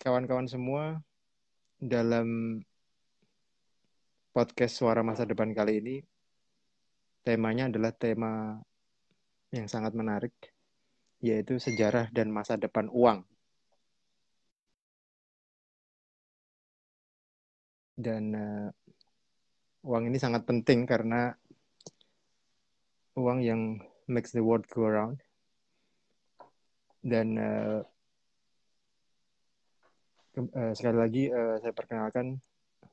kawan-kawan 0.00 0.48
semua 0.48 0.96
dalam 1.76 2.56
podcast 4.32 4.80
Suara 4.80 5.04
Masa 5.04 5.28
Depan 5.28 5.52
kali 5.52 5.76
ini 5.76 5.96
temanya 7.20 7.68
adalah 7.68 7.92
tema 7.92 8.56
yang 9.52 9.68
sangat 9.68 9.92
menarik 9.92 10.32
yaitu 11.20 11.60
sejarah 11.60 12.08
dan 12.16 12.32
masa 12.32 12.56
depan 12.56 12.88
uang. 12.88 13.28
Dan 17.92 18.32
uh, 18.32 18.72
uang 19.84 20.08
ini 20.08 20.16
sangat 20.16 20.48
penting 20.48 20.88
karena 20.88 21.36
uang 23.20 23.44
yang 23.44 23.84
makes 24.08 24.32
the 24.32 24.40
world 24.40 24.64
go 24.72 24.88
around. 24.88 25.20
Dan 27.04 27.36
uh, 27.36 27.84
uh, 30.48 30.72
sekali 30.72 30.96
lagi 30.96 31.24
uh, 31.28 31.60
saya 31.60 31.76
perkenalkan 31.76 32.40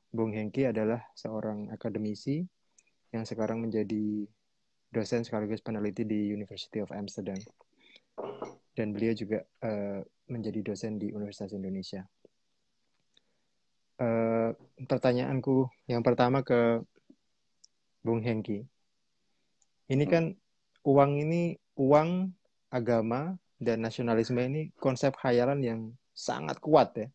Bung 0.08 0.32
Hengki 0.32 0.68
adalah 0.68 1.04
seorang 1.12 1.68
akademisi 1.68 2.40
yang 3.12 3.24
sekarang 3.28 3.64
menjadi 3.64 4.24
dosen 4.88 5.24
sekaligus 5.24 5.60
peneliti 5.60 6.04
di 6.04 6.32
University 6.32 6.80
of 6.80 6.92
Amsterdam. 6.92 7.36
Dan 8.72 8.96
beliau 8.96 9.12
juga 9.12 9.44
uh, 9.64 10.00
menjadi 10.28 10.60
dosen 10.72 10.96
di 10.96 11.12
Universitas 11.12 11.52
Indonesia. 11.52 12.04
Uh, 13.98 14.54
pertanyaanku 14.86 15.66
yang 15.90 16.00
pertama 16.00 16.40
ke 16.40 16.80
Bung 18.00 18.22
Hengki. 18.22 18.64
Ini 19.88 20.04
kan 20.06 20.36
uang 20.84 21.12
ini, 21.20 21.56
uang, 21.76 22.30
agama, 22.70 23.34
dan 23.58 23.82
nasionalisme 23.82 24.38
ini 24.38 24.70
konsep 24.78 25.16
khayalan 25.18 25.60
yang 25.60 25.80
sangat 26.14 26.62
kuat 26.62 26.94
ya 26.94 27.08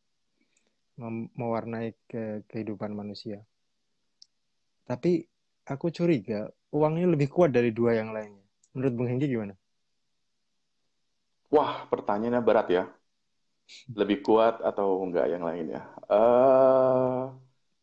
mewarnai 1.00 1.98
ke 2.06 2.46
kehidupan 2.50 2.94
manusia. 2.94 3.42
Tapi 4.86 5.26
aku 5.66 5.90
curiga 5.90 6.52
uangnya 6.74 7.08
lebih 7.10 7.32
kuat 7.32 7.50
dari 7.56 7.72
dua 7.72 7.98
yang 7.98 8.12
lainnya. 8.12 8.44
Menurut 8.74 8.94
Bung 8.94 9.10
Hengki 9.10 9.30
gimana? 9.30 9.54
Wah, 11.54 11.86
pertanyaannya 11.88 12.42
berat 12.42 12.68
ya. 12.74 12.84
Lebih 13.94 14.26
kuat 14.26 14.60
atau 14.60 15.02
enggak 15.06 15.30
yang 15.30 15.46
lainnya? 15.46 15.86
Uh, 16.10 17.30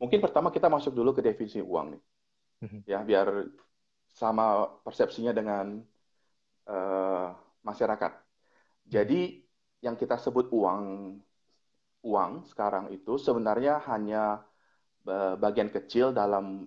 mungkin 0.03 0.19
pertama 0.19 0.51
kita 0.51 0.67
masuk 0.67 0.93
dulu 0.93 1.15
ke 1.15 1.23
definisi 1.23 1.62
uang 1.62 1.95
nih. 1.95 2.03
Mhm. 2.67 2.79
Ya, 2.84 3.01
biar 3.06 3.47
sama 4.11 4.67
persepsinya 4.83 5.31
dengan 5.31 5.81
uh, 6.67 7.31
masyarakat. 7.62 8.12
Jadi 8.91 9.47
yang 9.81 9.95
kita 9.95 10.19
sebut 10.19 10.51
uang 10.51 11.15
uang 12.01 12.48
sekarang 12.48 12.89
itu 12.97 13.20
sebenarnya 13.20 13.81
hanya 13.91 14.41
eh, 15.05 15.34
bagian 15.37 15.69
kecil 15.69 16.12
dalam 16.17 16.65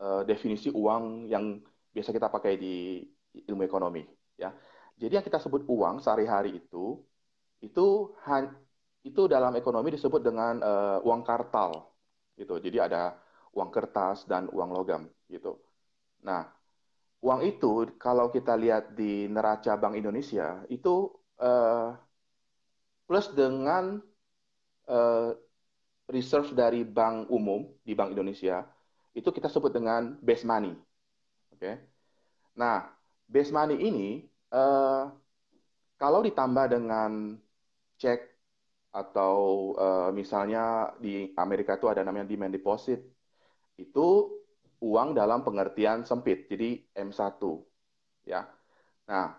uh, 0.00 0.22
definisi 0.26 0.70
uang 0.72 1.30
yang 1.30 1.60
biasa 1.94 2.10
kita 2.10 2.28
pakai 2.30 2.58
di 2.58 3.02
ilmu 3.50 3.62
ekonomi 3.62 4.02
ya. 4.38 4.50
Jadi 4.94 5.12
yang 5.18 5.26
kita 5.26 5.42
sebut 5.42 5.66
uang 5.66 5.98
sehari-hari 6.02 6.58
itu 6.58 7.02
itu 7.62 7.86
itu 9.04 9.22
dalam 9.28 9.52
ekonomi 9.58 9.94
disebut 9.94 10.22
dengan 10.22 10.54
uh, 10.62 10.98
uang 11.02 11.22
kartal 11.26 11.94
gitu. 12.38 12.58
Jadi 12.58 12.78
ada 12.82 13.14
uang 13.54 13.70
kertas 13.70 14.26
dan 14.26 14.50
uang 14.50 14.70
logam 14.74 15.02
gitu. 15.30 15.58
Nah, 16.26 16.46
uang 17.22 17.40
itu 17.46 17.94
kalau 17.98 18.30
kita 18.30 18.54
lihat 18.58 18.94
di 18.98 19.30
neraca 19.30 19.78
Bank 19.78 19.94
Indonesia 19.98 20.62
itu 20.70 21.10
uh, 21.38 21.94
plus 23.06 23.28
dengan 23.36 24.00
uh, 24.88 25.32
reserve 26.08 26.52
dari 26.52 26.84
bank 26.84 27.32
umum 27.32 27.64
di 27.80 27.96
Bank 27.96 28.12
Indonesia 28.12 28.64
itu 29.14 29.30
kita 29.30 29.48
sebut 29.48 29.70
dengan 29.72 30.18
base 30.20 30.44
money. 30.44 30.74
Oke. 31.54 31.60
Okay? 31.60 31.74
Nah, 32.58 32.90
base 33.24 33.54
money 33.54 33.78
ini 33.78 34.10
uh, 34.52 35.08
kalau 35.96 36.20
ditambah 36.20 36.66
dengan 36.68 37.38
cek 37.96 38.20
atau 38.94 39.34
uh, 39.74 40.10
misalnya 40.14 40.94
di 41.02 41.34
Amerika 41.34 41.74
itu 41.74 41.90
ada 41.90 42.06
namanya 42.06 42.30
demand 42.30 42.54
deposit 42.54 43.02
itu 43.74 44.30
uang 44.78 45.18
dalam 45.18 45.42
pengertian 45.42 46.06
sempit 46.06 46.46
jadi 46.46 46.78
M1 46.94 47.42
ya. 48.28 48.46
Nah, 49.10 49.34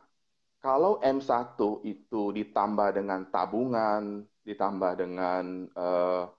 kalau 0.59 0.99
M1 0.99 1.55
itu 1.85 2.33
ditambah 2.33 2.89
dengan 2.97 3.29
tabungan 3.29 4.25
ditambah 4.45 4.91
dengan 5.01 5.65
uh, 5.73 6.29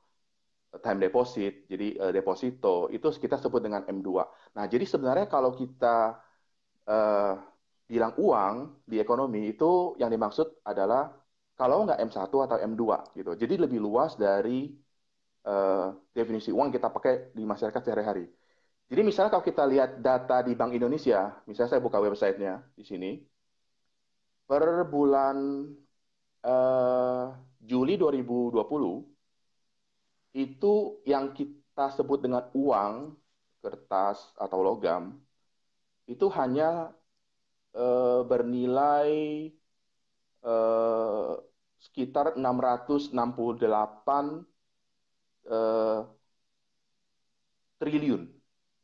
time 0.78 1.00
deposit, 1.02 1.66
jadi 1.66 1.98
uh, 1.98 2.12
deposito, 2.14 2.86
itu 2.94 3.06
kita 3.18 3.36
sebut 3.42 3.60
dengan 3.60 3.82
M2. 3.84 4.08
Nah, 4.56 4.64
jadi 4.70 4.86
sebenarnya 4.86 5.26
kalau 5.26 5.52
kita 5.52 6.16
uh, 6.86 7.34
bilang 7.86 8.14
uang 8.18 8.54
di 8.86 9.02
ekonomi, 9.02 9.50
itu 9.52 9.98
yang 9.98 10.10
dimaksud 10.10 10.62
adalah 10.62 11.10
kalau 11.56 11.88
nggak 11.88 11.98
M1 12.06 12.18
atau 12.28 12.56
M2 12.60 12.82
gitu. 13.16 13.32
Jadi 13.34 13.54
lebih 13.56 13.80
luas 13.80 14.14
dari 14.14 14.68
uh, 15.48 15.88
definisi 16.12 16.52
uang 16.52 16.68
kita 16.68 16.92
pakai 16.92 17.32
di 17.32 17.42
masyarakat 17.48 17.80
sehari-hari. 17.80 18.28
Jadi 18.86 19.00
misalnya 19.02 19.34
kalau 19.34 19.42
kita 19.42 19.66
lihat 19.66 19.98
data 19.98 20.46
di 20.46 20.54
Bank 20.54 20.70
Indonesia, 20.70 21.42
misalnya 21.50 21.70
saya 21.74 21.82
buka 21.82 21.98
websitenya 21.98 22.62
di 22.78 22.84
sini, 22.86 23.18
per 24.46 24.86
bulan 24.86 25.66
uh, 26.46 27.26
Juli 27.66 27.98
2020 27.98 28.54
itu 30.38 30.74
yang 31.02 31.34
kita 31.34 31.90
sebut 31.98 32.22
dengan 32.22 32.46
uang 32.54 33.18
kertas 33.58 34.30
atau 34.38 34.62
logam 34.62 35.18
itu 36.06 36.30
hanya 36.30 36.94
uh, 37.74 38.22
bernilai 38.22 39.10
uh, 40.46 41.34
sekitar 41.82 42.38
668 42.38 43.10
uh, 45.50 46.00
triliun 47.82 48.22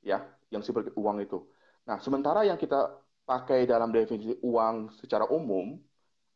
ya 0.03 0.27
yang 0.51 0.61
seperti 0.61 0.91
uang 0.99 1.23
itu. 1.23 1.41
Nah, 1.89 2.03
sementara 2.03 2.45
yang 2.45 2.59
kita 2.59 3.01
pakai 3.23 3.65
dalam 3.65 3.95
definisi 3.95 4.37
uang 4.43 4.93
secara 4.99 5.25
umum 5.31 5.79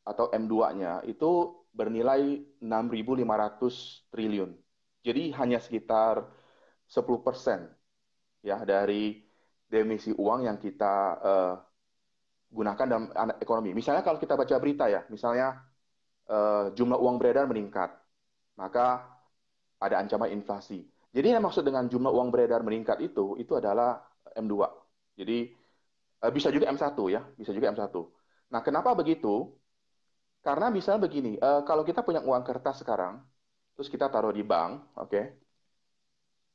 atau 0.06 0.30
M2-nya 0.30 1.02
itu 1.10 1.50
bernilai 1.76 2.40
6.500 2.64 4.08
triliun. 4.08 4.50
Jadi 5.04 5.30
hanya 5.36 5.60
sekitar 5.60 6.24
10 6.88 7.20
persen 7.20 7.68
ya 8.40 8.64
dari 8.64 9.20
demisi 9.68 10.14
uang 10.14 10.48
yang 10.48 10.56
kita 10.56 10.94
uh, 11.20 11.54
gunakan 12.48 12.86
dalam 12.86 13.04
ekonomi. 13.36 13.76
Misalnya 13.76 14.00
kalau 14.00 14.16
kita 14.16 14.38
baca 14.38 14.56
berita 14.56 14.88
ya, 14.88 15.04
misalnya 15.12 15.60
uh, 16.30 16.72
jumlah 16.72 16.96
uang 16.96 17.20
beredar 17.20 17.44
meningkat, 17.50 17.92
maka 18.56 19.04
ada 19.76 20.00
ancaman 20.00 20.32
inflasi. 20.32 20.86
Jadi 21.12 21.36
yang 21.36 21.44
maksud 21.44 21.66
dengan 21.66 21.90
jumlah 21.90 22.12
uang 22.12 22.28
beredar 22.32 22.64
meningkat 22.64 23.02
itu, 23.04 23.36
itu 23.36 23.52
adalah 23.58 24.00
M2. 24.32 24.64
Jadi 25.18 25.52
uh, 26.22 26.32
bisa 26.32 26.48
juga 26.48 26.70
M1 26.70 26.96
ya, 27.12 27.20
bisa 27.36 27.50
juga 27.52 27.72
M1. 27.74 27.92
Nah, 28.46 28.60
kenapa 28.62 28.94
begitu? 28.94 29.50
Karena 30.46 30.70
misalnya 30.70 31.02
begini, 31.02 31.34
uh, 31.42 31.66
kalau 31.66 31.82
kita 31.82 32.06
punya 32.06 32.22
uang 32.22 32.46
kertas 32.46 32.86
sekarang, 32.86 33.18
terus 33.74 33.90
kita 33.90 34.06
taruh 34.06 34.30
di 34.30 34.46
bank, 34.46 34.94
oke? 34.94 35.10
Okay? 35.10 35.24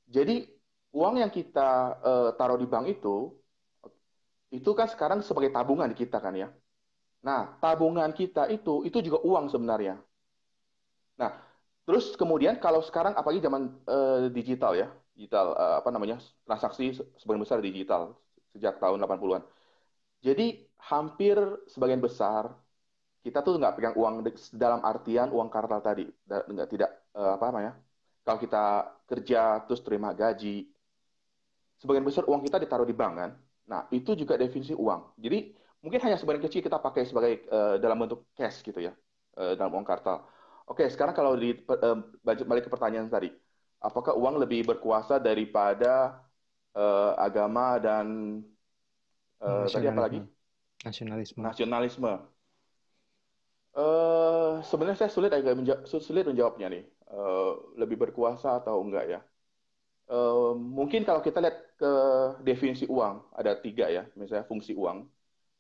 Jadi 0.08 0.48
uang 0.96 1.20
yang 1.20 1.28
kita 1.28 2.00
uh, 2.00 2.30
taruh 2.40 2.56
di 2.56 2.72
bank 2.72 2.88
itu, 2.88 3.36
itu 4.48 4.72
kan 4.72 4.88
sekarang 4.88 5.20
sebagai 5.20 5.52
tabungan 5.52 5.92
di 5.92 5.98
kita 6.00 6.24
kan 6.24 6.32
ya. 6.40 6.48
Nah, 7.20 7.60
tabungan 7.60 8.16
kita 8.16 8.48
itu, 8.48 8.88
itu 8.88 9.04
juga 9.04 9.20
uang 9.28 9.52
sebenarnya. 9.52 10.00
Nah, 11.20 11.36
terus 11.84 12.16
kemudian 12.16 12.64
kalau 12.64 12.80
sekarang 12.80 13.12
apalagi 13.20 13.44
zaman 13.44 13.76
uh, 13.92 14.32
digital 14.32 14.72
ya, 14.72 14.88
digital 15.20 15.52
uh, 15.52 15.84
apa 15.84 15.92
namanya 15.92 16.16
transaksi 16.48 16.96
sebagian 17.20 17.44
besar 17.44 17.60
digital 17.60 18.16
sejak 18.56 18.80
tahun 18.80 19.04
80-an. 19.04 19.44
Jadi 20.24 20.64
hampir 20.80 21.36
sebagian 21.68 22.00
besar 22.00 22.56
kita 23.22 23.46
tuh 23.46 23.62
nggak 23.62 23.74
pegang 23.78 23.96
uang 23.96 24.26
dalam 24.58 24.82
artian 24.82 25.30
uang 25.30 25.50
kartal 25.54 25.80
tadi, 25.80 26.10
nggak 26.28 26.70
tidak 26.70 26.90
uh, 27.14 27.38
apa 27.38 27.46
namanya? 27.54 27.74
Kalau 28.22 28.38
kita 28.38 28.66
kerja 29.06 29.62
terus 29.66 29.82
terima 29.82 30.14
gaji, 30.14 30.70
sebagian 31.82 32.06
besar 32.06 32.26
uang 32.26 32.42
kita 32.46 32.58
ditaruh 32.62 32.86
di 32.86 32.94
bank 32.94 33.14
kan. 33.18 33.32
Nah 33.70 33.82
itu 33.94 34.14
juga 34.18 34.38
definisi 34.38 34.74
uang. 34.74 35.18
Jadi 35.22 35.54
mungkin 35.82 36.00
hanya 36.02 36.18
sebagian 36.18 36.46
kecil 36.46 36.62
kita 36.62 36.78
pakai 36.82 37.06
sebagai 37.06 37.46
uh, 37.50 37.78
dalam 37.78 37.98
bentuk 38.02 38.30
cash 38.34 38.62
gitu 38.66 38.78
ya, 38.82 38.94
uh, 39.38 39.54
dalam 39.58 39.74
uang 39.74 39.86
kartal. 39.86 40.26
Oke, 40.70 40.86
sekarang 40.90 41.14
kalau 41.18 41.34
di 41.38 41.54
uh, 41.54 41.98
balik 42.26 42.66
ke 42.66 42.72
pertanyaan 42.72 43.10
tadi, 43.10 43.34
apakah 43.82 44.14
uang 44.14 44.38
lebih 44.38 44.66
berkuasa 44.66 45.18
daripada 45.18 46.22
uh, 46.78 47.18
agama 47.18 47.82
dan 47.82 48.06
uh, 49.42 49.66
tadi 49.68 49.90
apa 49.90 50.02
lagi? 50.06 50.20
Nasionalisme. 50.82 51.42
Nasionalisme. 51.42 52.14
Uh, 53.72 54.60
sebenarnya 54.68 55.08
saya 55.08 55.12
sulit 55.16 55.32
agak 55.32 55.56
menja 55.56 55.76
sulit 55.88 56.28
menjawabnya 56.28 56.68
nih. 56.68 56.84
uh, 57.12 57.76
lebih 57.76 58.00
berkuasa 58.00 58.60
atau 58.64 58.80
enggak 58.84 59.06
ya? 59.08 59.20
Uh, 60.12 60.56
mungkin 60.60 61.08
kalau 61.08 61.24
kita 61.24 61.40
lihat 61.40 61.58
ke 61.80 61.92
definisi 62.44 62.84
uang 62.88 63.32
ada 63.32 63.56
tiga 63.56 63.88
ya, 63.88 64.04
misalnya 64.20 64.44
fungsi 64.48 64.76
uang. 64.76 65.08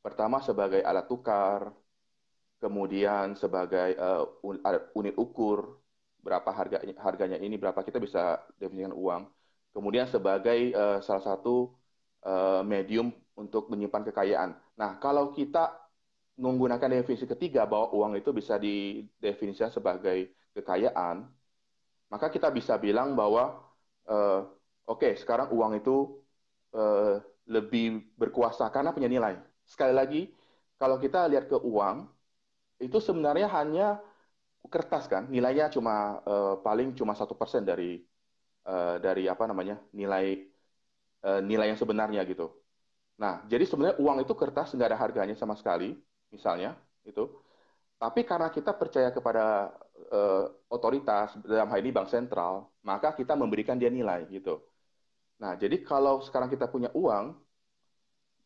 Pertama 0.03 0.43
sebagai 0.43 0.83
alat 0.83 1.07
tukar, 1.07 1.71
kemudian 2.59 3.37
sebagai 3.39 3.95
uh, 3.95 4.27
unit 4.97 5.15
ukur 5.15 5.79
berapa 6.21 6.51
harganya 6.53 6.93
harganya 7.01 7.37
ini 7.41 7.57
berapa 7.57 7.79
kita 7.81 7.97
bisa 7.97 8.43
definisikan 8.59 8.93
uang. 8.93 9.23
Kemudian 9.71 10.05
sebagai 10.11 10.75
uh, 10.75 10.99
salah 10.99 11.23
satu 11.23 11.71
uh, 12.27 12.61
medium 12.61 13.09
untuk 13.39 13.71
menyimpan 13.71 14.03
kekayaan. 14.11 14.51
Nah, 14.75 14.99
kalau 14.99 15.31
kita 15.31 15.80
menggunakan 16.41 16.89
definisi 16.89 17.29
ketiga 17.29 17.69
bahwa 17.69 17.93
uang 17.93 18.17
itu 18.17 18.33
bisa 18.33 18.57
didefinisikan 18.57 19.69
sebagai 19.69 20.33
kekayaan, 20.57 21.29
maka 22.09 22.27
kita 22.33 22.49
bisa 22.49 22.75
bilang 22.81 23.13
bahwa 23.13 23.61
uh, 24.09 24.49
oke 24.89 25.05
okay, 25.05 25.13
sekarang 25.15 25.53
uang 25.53 25.77
itu 25.77 26.17
uh, 26.73 27.21
lebih 27.45 28.11
berkuasa 28.17 28.67
karena 28.73 28.89
punya 28.89 29.07
nilai. 29.07 29.37
Sekali 29.63 29.93
lagi, 29.93 30.21
kalau 30.81 30.97
kita 30.97 31.29
lihat 31.29 31.45
ke 31.45 31.55
uang, 31.61 32.09
itu 32.81 32.97
sebenarnya 32.97 33.47
hanya 33.53 34.01
kertas 34.65 35.05
kan, 35.05 35.29
nilainya 35.29 35.69
cuma 35.69 36.21
uh, 36.25 36.55
paling 36.65 36.97
cuma 36.97 37.13
satu 37.13 37.37
persen 37.37 37.61
dari 37.61 38.01
uh, 38.65 38.97
dari 38.97 39.29
apa 39.29 39.45
namanya 39.45 39.77
nilai 39.93 40.41
uh, 41.25 41.41
nilai 41.41 41.73
yang 41.73 41.79
sebenarnya 41.79 42.25
gitu. 42.25 42.49
Nah, 43.21 43.45
jadi 43.45 43.65
sebenarnya 43.69 44.01
uang 44.01 44.17
itu 44.25 44.33
kertas 44.33 44.73
nggak 44.73 44.89
ada 44.93 44.99
harganya 44.99 45.35
sama 45.37 45.53
sekali, 45.53 45.93
misalnya 46.31 46.73
itu. 47.05 47.27
Tapi 48.01 48.25
karena 48.25 48.49
kita 48.49 48.73
percaya 48.73 49.13
kepada 49.13 49.69
uh, 50.09 50.49
otoritas 50.73 51.37
dalam 51.45 51.69
hal 51.69 51.79
ini 51.85 51.93
bank 51.93 52.09
sentral, 52.09 52.73
maka 52.81 53.13
kita 53.13 53.37
memberikan 53.37 53.77
dia 53.77 53.93
nilai 53.93 54.25
gitu. 54.33 54.57
Nah, 55.37 55.53
jadi 55.53 55.85
kalau 55.85 56.25
sekarang 56.25 56.49
kita 56.49 56.65
punya 56.65 56.89
uang, 56.97 57.37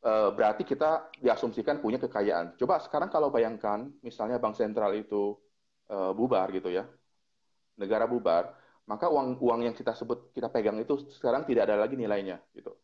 uh, 0.03 0.29
berarti 0.35 0.67
kita 0.67 1.07
diasumsikan 1.23 1.79
punya 1.79 2.03
kekayaan. 2.03 2.59
Coba 2.59 2.83
sekarang 2.83 3.07
kalau 3.07 3.31
bayangkan, 3.31 3.87
misalnya 4.03 4.43
bank 4.43 4.59
sentral 4.59 4.91
itu 4.91 5.39
uh, 5.87 6.11
bubar 6.11 6.51
gitu 6.51 6.67
ya, 6.67 6.83
negara 7.79 8.11
bubar, 8.11 8.51
maka 8.85 9.07
uang 9.07 9.39
uang 9.39 9.59
yang 9.65 9.75
kita 9.75 9.95
sebut 9.97 10.35
kita 10.35 10.51
pegang 10.51 10.77
itu 10.77 10.99
sekarang 11.15 11.47
tidak 11.47 11.71
ada 11.71 11.79
lagi 11.79 11.97
nilainya 11.97 12.43
gitu. 12.53 12.75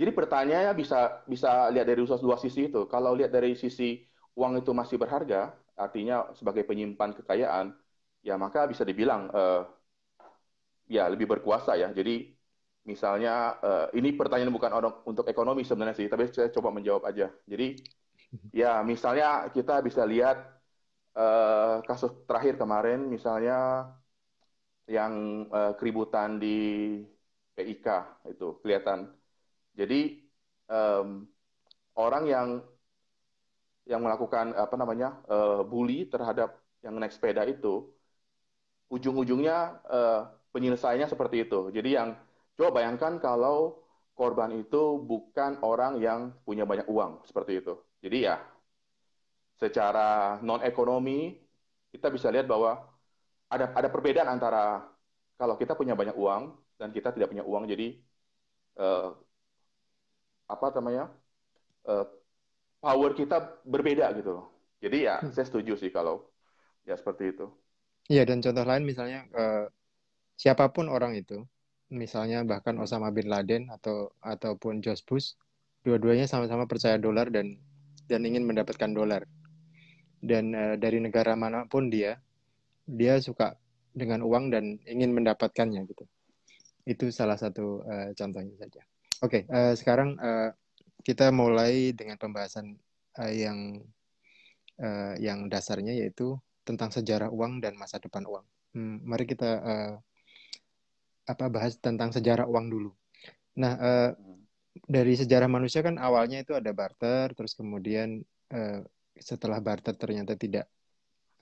Jadi 0.00 0.10
pertanyaannya 0.16 0.72
bisa 0.72 1.26
bisa 1.28 1.68
lihat 1.68 1.84
dari 1.84 2.00
dua 2.00 2.38
sisi 2.40 2.72
itu. 2.72 2.88
Kalau 2.88 3.12
lihat 3.12 3.28
dari 3.28 3.52
sisi 3.52 4.00
uang 4.36 4.62
itu 4.62 4.70
masih 4.70 4.96
berharga, 5.00 5.54
artinya 5.74 6.30
sebagai 6.36 6.62
penyimpan 6.66 7.16
kekayaan, 7.22 7.74
ya 8.20 8.36
maka 8.36 8.68
bisa 8.68 8.84
dibilang 8.84 9.32
uh, 9.32 9.64
ya 10.90 11.08
lebih 11.08 11.30
berkuasa 11.30 11.78
ya. 11.78 11.88
Jadi 11.94 12.30
misalnya 12.86 13.56
uh, 13.60 13.86
ini 13.94 14.14
pertanyaan 14.16 14.52
bukan 14.52 14.70
untuk 15.06 15.26
ekonomi 15.28 15.62
sebenarnya 15.62 15.96
sih, 15.96 16.08
tapi 16.10 16.30
saya 16.30 16.50
coba 16.52 16.74
menjawab 16.74 17.06
aja. 17.08 17.30
Jadi 17.46 17.78
ya 18.54 18.82
misalnya 18.86 19.50
kita 19.50 19.82
bisa 19.82 20.06
lihat 20.06 20.38
uh, 21.18 21.82
kasus 21.82 22.14
terakhir 22.26 22.54
kemarin 22.58 23.10
misalnya 23.10 23.90
yang 24.90 25.46
uh, 25.54 25.74
keributan 25.78 26.42
di 26.42 26.98
PIK 27.54 27.86
itu 28.30 28.58
kelihatan. 28.62 29.10
Jadi 29.74 30.18
um, 30.66 31.26
orang 31.94 32.24
yang 32.26 32.48
yang 33.88 34.00
melakukan 34.04 34.52
apa 34.54 34.74
namanya 34.76 35.18
uh, 35.28 35.60
bully 35.64 36.06
terhadap 36.06 36.56
yang 36.84 36.96
naik 36.96 37.12
sepeda 37.12 37.44
itu 37.44 37.88
ujung-ujungnya 38.90 39.80
uh, 39.86 40.20
penyelesaiannya 40.50 41.08
seperti 41.08 41.46
itu. 41.46 41.70
Jadi 41.70 41.96
yang 41.96 42.18
coba 42.58 42.82
bayangkan 42.82 43.22
kalau 43.22 43.80
korban 44.18 44.52
itu 44.52 45.00
bukan 45.00 45.62
orang 45.64 45.96
yang 46.02 46.34
punya 46.44 46.66
banyak 46.66 46.84
uang 46.90 47.24
seperti 47.24 47.62
itu. 47.62 47.78
Jadi 48.04 48.28
ya 48.28 48.36
secara 49.56 50.40
non 50.40 50.60
ekonomi 50.64 51.36
kita 51.92 52.08
bisa 52.08 52.28
lihat 52.32 52.48
bahwa 52.48 52.80
ada 53.48 53.72
ada 53.76 53.88
perbedaan 53.88 54.28
antara 54.28 54.84
kalau 55.40 55.56
kita 55.56 55.72
punya 55.72 55.96
banyak 55.96 56.16
uang 56.16 56.52
dan 56.76 56.92
kita 56.92 57.14
tidak 57.16 57.32
punya 57.32 57.44
uang. 57.46 57.64
Jadi 57.64 57.96
uh, 58.76 59.14
apa 60.50 60.66
namanya 60.76 61.14
uh, 61.86 62.04
power 62.80 63.12
kita 63.12 63.60
berbeda 63.64 64.10
gitu 64.16 64.40
loh. 64.40 64.46
Jadi 64.80 65.04
ya 65.06 65.20
hmm. 65.20 65.32
saya 65.36 65.46
setuju 65.46 65.76
sih 65.76 65.92
kalau 65.92 66.24
ya 66.88 66.96
seperti 66.96 67.36
itu. 67.36 67.46
Iya 68.10 68.26
dan 68.26 68.42
contoh 68.42 68.64
lain 68.66 68.82
misalnya 68.82 69.28
uh, 69.36 69.68
siapa 70.40 70.72
pun 70.72 70.88
orang 70.88 71.14
itu, 71.14 71.44
misalnya 71.92 72.42
bahkan. 72.42 72.74
Osama 72.80 73.12
bin 73.12 73.28
Laden 73.28 73.68
atau 73.68 74.10
ataupun 74.24 74.80
George 74.80 75.04
Bush, 75.04 75.36
dua-duanya 75.84 76.24
sama-sama 76.24 76.64
percaya 76.64 76.96
dolar 76.96 77.28
dan 77.28 77.60
dan 78.08 78.24
ingin 78.24 78.48
mendapatkan 78.48 78.90
dolar. 78.90 79.28
Dan 80.18 80.56
uh, 80.56 80.74
dari 80.80 80.98
negara 80.98 81.36
mana 81.36 81.68
pun 81.68 81.92
dia, 81.92 82.18
dia 82.88 83.20
suka 83.20 83.54
dengan 83.92 84.24
uang 84.24 84.50
dan 84.50 84.80
ingin 84.88 85.12
mendapatkannya 85.12 85.84
gitu. 85.86 86.04
Itu 86.88 87.12
salah 87.12 87.36
satu 87.36 87.84
uh, 87.84 88.10
contohnya 88.16 88.56
saja. 88.56 88.80
Oke, 89.20 89.44
okay, 89.44 89.52
uh, 89.52 89.76
sekarang 89.76 90.16
uh, 90.16 90.50
kita 91.00 91.32
mulai 91.32 91.92
dengan 91.96 92.16
pembahasan 92.20 92.76
uh, 93.18 93.32
yang 93.32 93.80
uh, 94.80 95.14
yang 95.20 95.48
dasarnya 95.48 95.96
yaitu 95.96 96.36
tentang 96.64 96.92
sejarah 96.92 97.32
uang 97.32 97.58
dan 97.64 97.74
masa 97.74 97.98
depan 97.98 98.24
uang. 98.28 98.46
Hmm, 98.76 99.02
mari 99.02 99.26
kita 99.26 99.50
uh, 99.60 99.94
apa 101.26 101.44
bahas 101.50 101.78
tentang 101.78 102.14
sejarah 102.14 102.46
uang 102.46 102.66
dulu. 102.70 102.90
Nah, 103.58 103.72
uh, 103.76 104.10
dari 104.86 105.14
sejarah 105.18 105.50
manusia 105.50 105.82
kan 105.82 105.98
awalnya 105.98 106.42
itu 106.42 106.54
ada 106.54 106.70
barter, 106.70 107.34
terus 107.34 107.58
kemudian 107.58 108.22
uh, 108.54 108.80
setelah 109.18 109.58
barter 109.58 109.98
ternyata 109.98 110.38
tidak 110.38 110.70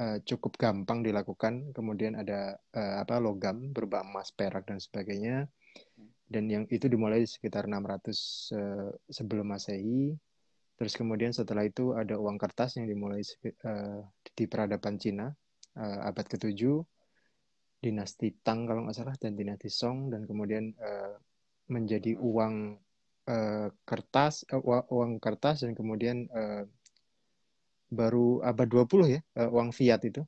uh, 0.01 0.17
cukup 0.25 0.57
gampang 0.57 1.05
dilakukan, 1.05 1.73
kemudian 1.77 2.17
ada 2.17 2.57
uh, 2.73 3.05
apa 3.05 3.21
logam 3.21 3.71
berupa 3.77 4.01
emas, 4.01 4.33
perak 4.33 4.65
dan 4.65 4.81
sebagainya 4.81 5.49
dan 6.29 6.45
yang 6.53 6.65
itu 6.69 6.87
dimulai 6.87 7.25
sekitar 7.25 7.65
600 7.65 7.73
uh, 7.73 7.89
eh, 7.89 8.91
sebelum 9.09 9.49
Masehi. 9.49 10.13
Terus 10.79 10.95
kemudian 10.95 11.35
setelah 11.35 11.67
itu 11.67 11.97
ada 11.97 12.15
uang 12.15 12.39
kertas 12.39 12.79
yang 12.79 12.87
dimulai 12.87 13.25
uh, 13.67 14.05
di 14.23 14.45
peradaban 14.47 14.95
Cina 15.01 15.27
uh, 15.75 15.99
abad 16.07 16.23
ke-7 16.29 16.63
dinasti 17.83 18.35
Tang 18.47 18.67
kalau 18.67 18.87
nggak 18.87 18.95
salah 18.95 19.17
dan 19.19 19.35
dinasti 19.35 19.67
Song 19.71 20.11
dan 20.11 20.23
kemudian 20.23 20.71
uh, 20.79 21.19
menjadi 21.67 22.15
uang 22.19 22.79
uh, 23.27 23.69
kertas 23.83 24.47
uh, 24.55 24.63
uang 24.91 25.19
kertas 25.19 25.67
dan 25.67 25.75
kemudian 25.75 26.31
uh, 26.31 26.63
baru 27.89 28.45
abad 28.45 28.69
20 28.69 29.17
ya 29.19 29.21
uh, 29.41 29.51
uang 29.51 29.75
fiat 29.75 30.05
itu. 30.07 30.23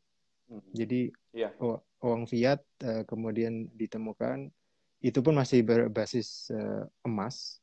Hmm. 0.50 0.62
Jadi 0.74 1.14
yeah. 1.30 1.54
uang 2.02 2.26
fiat 2.26 2.58
uh, 2.82 3.06
kemudian 3.06 3.70
ditemukan 3.78 4.50
itu 5.00 5.18
pun 5.24 5.32
masih 5.32 5.64
berbasis 5.64 6.52
uh, 6.52 6.84
emas 7.04 7.60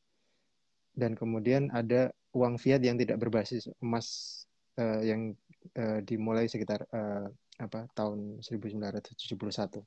dan 0.98 1.13
kemudian 1.13 1.70
ada 1.70 2.10
uang 2.34 2.58
fiat 2.58 2.82
yang 2.82 2.98
tidak 2.98 3.22
berbasis 3.22 3.70
emas 3.77 4.41
uh, 4.82 5.01
yang 5.06 5.38
uh, 5.77 6.01
dimulai 6.01 6.50
sekitar 6.50 6.86
uh, 6.89 7.29
apa 7.58 7.89
tahun 7.94 8.41
1971. 8.41 9.82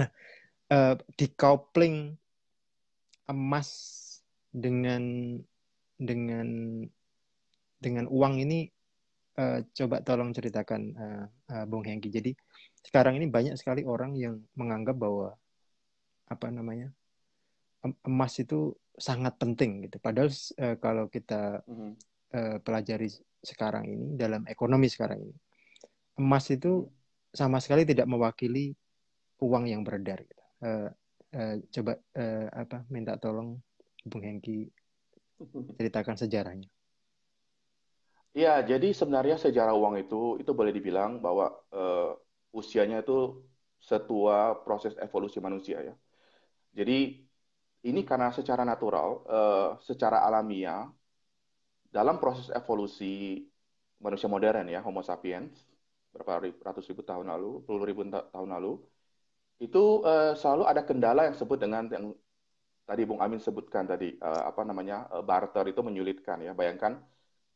Nah, 0.00 0.08
uh, 0.72 0.94
decoupling 1.16 2.16
emas 3.28 3.68
dengan 4.52 5.36
dengan 5.96 6.48
dengan 7.80 8.04
uang 8.08 8.40
ini 8.40 8.68
uh, 9.36 9.60
coba 9.76 10.00
tolong 10.00 10.32
ceritakan 10.32 10.82
uh, 10.96 11.24
uh, 11.52 11.64
Bung 11.68 11.84
Hengki. 11.84 12.08
Jadi 12.08 12.32
sekarang 12.84 13.20
ini 13.20 13.28
banyak 13.28 13.56
sekali 13.56 13.84
orang 13.84 14.16
yang 14.16 14.40
menganggap 14.56 14.96
bahwa 14.96 15.36
apa 16.28 16.48
namanya 16.48 16.88
emas 18.04 18.40
itu 18.40 18.72
sangat 18.96 19.36
penting 19.36 19.84
gitu. 19.84 20.00
Padahal 20.00 20.30
uh, 20.32 20.76
kalau 20.80 21.04
kita 21.12 21.60
uh, 22.32 22.56
pelajari 22.64 23.12
sekarang 23.44 23.84
ini 23.84 24.16
dalam 24.16 24.48
ekonomi 24.48 24.88
sekarang 24.88 25.20
ini, 25.20 25.36
emas 26.16 26.48
itu 26.48 26.88
sama 27.34 27.60
sekali 27.60 27.84
tidak 27.84 28.08
mewakili 28.08 28.72
uang 29.42 29.68
yang 29.68 29.84
beredar. 29.84 30.24
Gitu. 30.24 30.44
Uh, 30.64 30.88
uh, 31.36 31.54
coba 31.68 31.92
uh, 32.16 32.48
apa 32.56 32.88
minta 32.88 33.20
tolong 33.20 33.60
Bung 34.04 34.24
Hengki 34.24 34.70
ceritakan 35.76 36.16
sejarahnya. 36.16 36.70
Iya, 38.34 38.66
jadi 38.66 38.90
sebenarnya 38.90 39.38
sejarah 39.38 39.78
uang 39.78 39.94
itu 40.00 40.42
itu 40.42 40.50
boleh 40.50 40.74
dibilang 40.74 41.22
bahwa 41.22 41.54
uh, 41.70 42.18
usianya 42.50 43.06
itu 43.06 43.46
setua 43.78 44.58
proses 44.66 44.98
evolusi 44.98 45.38
manusia 45.38 45.78
ya. 45.84 45.94
Jadi 46.78 46.98
ini 47.88 48.00
karena 48.08 48.28
secara 48.34 48.62
natural, 48.66 49.08
uh, 49.28 49.68
secara 49.88 50.24
alamiah, 50.26 50.88
dalam 51.94 52.16
proses 52.22 52.50
evolusi 52.50 53.44
manusia 54.02 54.26
modern 54.26 54.66
ya, 54.74 54.80
Homo 54.82 55.00
sapiens, 55.04 55.54
berapa 56.12 56.32
ratus 56.66 56.84
ribu 56.90 57.02
tahun 57.06 57.26
lalu, 57.32 57.62
puluh 57.66 57.82
ribu 57.86 58.02
tahun 58.10 58.50
lalu, 58.56 58.82
itu 59.62 60.02
uh, 60.02 60.34
selalu 60.34 60.62
ada 60.66 60.82
kendala 60.82 61.20
yang 61.30 61.36
sebut 61.38 61.58
dengan 61.62 61.86
yang 61.94 62.04
tadi 62.84 63.02
Bung 63.08 63.20
Amin 63.24 63.40
sebutkan 63.40 63.84
tadi 63.88 64.12
uh, 64.20 64.42
apa 64.50 64.62
namanya 64.68 65.08
uh, 65.14 65.22
barter 65.24 65.64
itu 65.72 65.80
menyulitkan 65.80 66.42
ya. 66.42 66.52
Bayangkan 66.52 67.00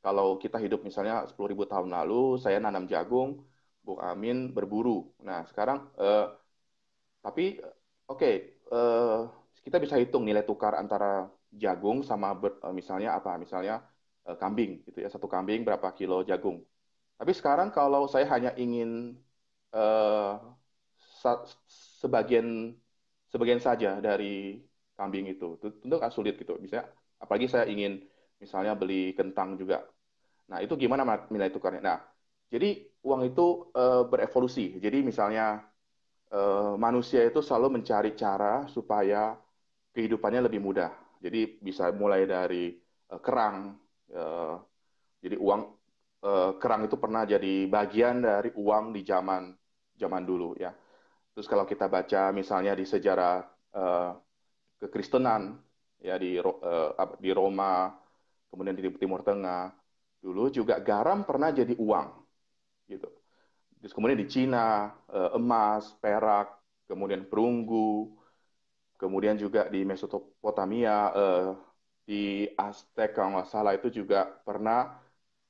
kalau 0.04 0.38
kita 0.38 0.56
hidup 0.62 0.80
misalnya 0.86 1.26
10.000 1.26 1.66
tahun 1.68 1.90
lalu, 1.90 2.38
saya 2.38 2.58
nanam 2.62 2.86
jagung, 2.86 3.44
Bung 3.84 4.00
Amin 4.00 4.54
berburu. 4.56 5.10
Nah 5.26 5.44
sekarang 5.50 5.90
uh, 5.98 6.32
tapi 7.24 7.58
oke 8.08 8.18
okay, 8.18 8.34
uh, 8.72 9.28
kita 9.64 9.76
bisa 9.82 9.96
hitung 10.00 10.24
nilai 10.24 10.44
tukar 10.44 10.76
antara 10.78 11.28
jagung 11.52 12.04
sama 12.04 12.36
ber, 12.36 12.60
uh, 12.64 12.72
misalnya 12.72 13.16
apa 13.18 13.36
misalnya 13.40 13.84
uh, 14.28 14.36
kambing 14.36 14.84
gitu 14.88 15.04
ya 15.04 15.08
satu 15.08 15.26
kambing 15.28 15.64
berapa 15.64 15.88
kilo 15.96 16.24
jagung. 16.24 16.64
Tapi 17.18 17.32
sekarang 17.34 17.74
kalau 17.74 18.06
saya 18.06 18.30
hanya 18.30 18.54
ingin 18.54 19.18
uh, 19.74 20.38
sebagian 21.98 22.78
sebagian 23.28 23.60
saja 23.60 23.98
dari 23.98 24.62
kambing 24.94 25.26
itu. 25.28 25.58
Tentu 25.58 25.96
kan 25.98 26.10
sulit 26.14 26.38
gitu. 26.38 26.56
Bisa 26.62 26.86
apalagi 27.18 27.50
saya 27.50 27.66
ingin 27.66 28.06
misalnya 28.38 28.78
beli 28.78 29.12
kentang 29.18 29.58
juga. 29.58 29.82
Nah, 30.48 30.64
itu 30.64 30.78
gimana 30.80 31.04
nilai 31.28 31.52
tukarnya? 31.52 31.82
Nah, 31.84 31.98
jadi 32.48 32.88
uang 33.04 33.28
itu 33.28 33.68
uh, 33.76 34.08
berevolusi. 34.08 34.80
Jadi 34.80 35.04
misalnya 35.04 35.67
uh, 36.32 36.74
manusia 36.76 37.24
itu 37.24 37.40
selalu 37.40 37.80
mencari 37.80 38.12
cara 38.16 38.66
supaya 38.68 39.36
kehidupannya 39.92 40.46
lebih 40.48 40.60
mudah. 40.62 40.92
Jadi 41.18 41.58
bisa 41.58 41.90
mulai 41.90 42.24
dari 42.28 42.74
uh, 43.10 43.20
kerang. 43.20 43.74
Uh, 44.08 44.56
jadi 45.20 45.36
uang 45.36 45.60
uh, 46.22 46.52
kerang 46.62 46.86
itu 46.86 46.96
pernah 46.96 47.26
jadi 47.26 47.66
bagian 47.66 48.22
dari 48.22 48.54
uang 48.54 48.94
di 48.94 49.02
zaman 49.02 49.52
zaman 49.98 50.22
dulu 50.22 50.54
ya. 50.54 50.70
Terus 51.34 51.46
kalau 51.50 51.66
kita 51.66 51.90
baca 51.90 52.30
misalnya 52.30 52.74
di 52.74 52.86
sejarah 52.86 53.42
uh, 53.74 54.10
kekristenan 54.78 55.58
ya 55.98 56.14
di 56.18 56.38
uh, 56.38 56.94
di 57.18 57.30
Roma, 57.34 57.90
kemudian 58.50 58.78
di 58.78 58.86
Timur 58.94 59.26
Tengah, 59.26 59.74
dulu 60.22 60.50
juga 60.50 60.78
garam 60.78 61.26
pernah 61.26 61.50
jadi 61.50 61.74
uang 61.74 62.08
gitu. 62.86 63.17
Terus 63.78 63.94
kemudian 63.94 64.18
di 64.18 64.26
Cina 64.26 64.90
uh, 65.10 65.38
emas, 65.38 65.94
perak, 66.02 66.50
kemudian 66.90 67.22
perunggu, 67.30 68.10
kemudian 68.98 69.38
juga 69.38 69.70
di 69.70 69.86
Mesopotamia, 69.86 71.14
uh, 71.14 71.48
di 72.02 72.48
Aztec 72.58 73.14
kalau 73.14 73.38
nggak 73.38 73.48
salah 73.48 73.76
itu 73.78 74.02
juga 74.02 74.26
pernah 74.26 74.98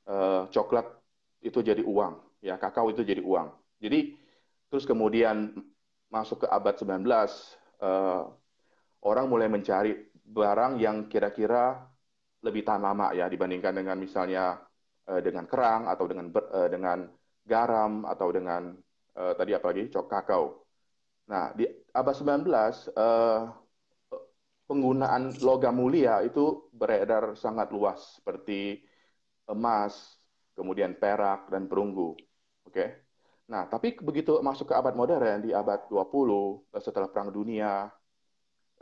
uh, 0.04 0.44
coklat 0.52 0.84
itu 1.40 1.64
jadi 1.64 1.80
uang, 1.80 2.44
ya 2.44 2.60
kakao 2.60 2.92
itu 2.92 3.00
jadi 3.00 3.24
uang. 3.24 3.48
Jadi 3.80 4.18
terus 4.68 4.84
kemudian 4.84 5.54
masuk 6.12 6.44
ke 6.44 6.46
abad 6.50 6.74
19, 6.76 6.84
uh, 6.84 7.28
eh, 7.78 8.22
orang 9.06 9.26
mulai 9.30 9.48
mencari 9.48 9.94
barang 10.12 10.76
yang 10.82 11.06
kira-kira 11.06 11.78
lebih 12.44 12.66
tahan 12.66 12.82
lama 12.84 13.14
ya 13.16 13.30
dibandingkan 13.30 13.72
dengan 13.72 13.96
misalnya 13.96 14.60
dengan 15.08 15.48
kerang 15.48 15.88
atau 15.88 16.04
dengan 16.04 16.28
dengan 16.68 16.98
garam 17.48 18.04
atau 18.04 18.28
dengan 18.28 18.76
uh, 19.16 19.32
tadi 19.32 19.56
apalagi 19.56 19.88
cok 19.88 20.06
kakao. 20.06 20.60
Nah, 21.32 21.56
di 21.56 21.64
abad 21.96 22.14
19 22.14 22.44
uh, 22.92 23.48
penggunaan 24.68 25.32
logam 25.40 25.80
mulia 25.80 26.20
itu 26.20 26.68
beredar 26.76 27.32
sangat 27.40 27.72
luas 27.72 28.20
seperti 28.20 28.84
emas, 29.48 30.20
kemudian 30.52 30.92
perak 31.00 31.48
dan 31.48 31.64
perunggu. 31.64 32.12
Oke. 32.68 32.76
Okay? 32.76 32.88
Nah, 33.48 33.64
tapi 33.64 33.96
begitu 33.96 34.44
masuk 34.44 34.68
ke 34.70 34.74
abad 34.76 34.92
modern 34.92 35.40
di 35.40 35.56
abad 35.56 35.88
20 35.88 36.76
eh, 36.76 36.82
setelah 36.84 37.08
Perang 37.08 37.32
Dunia, 37.32 37.88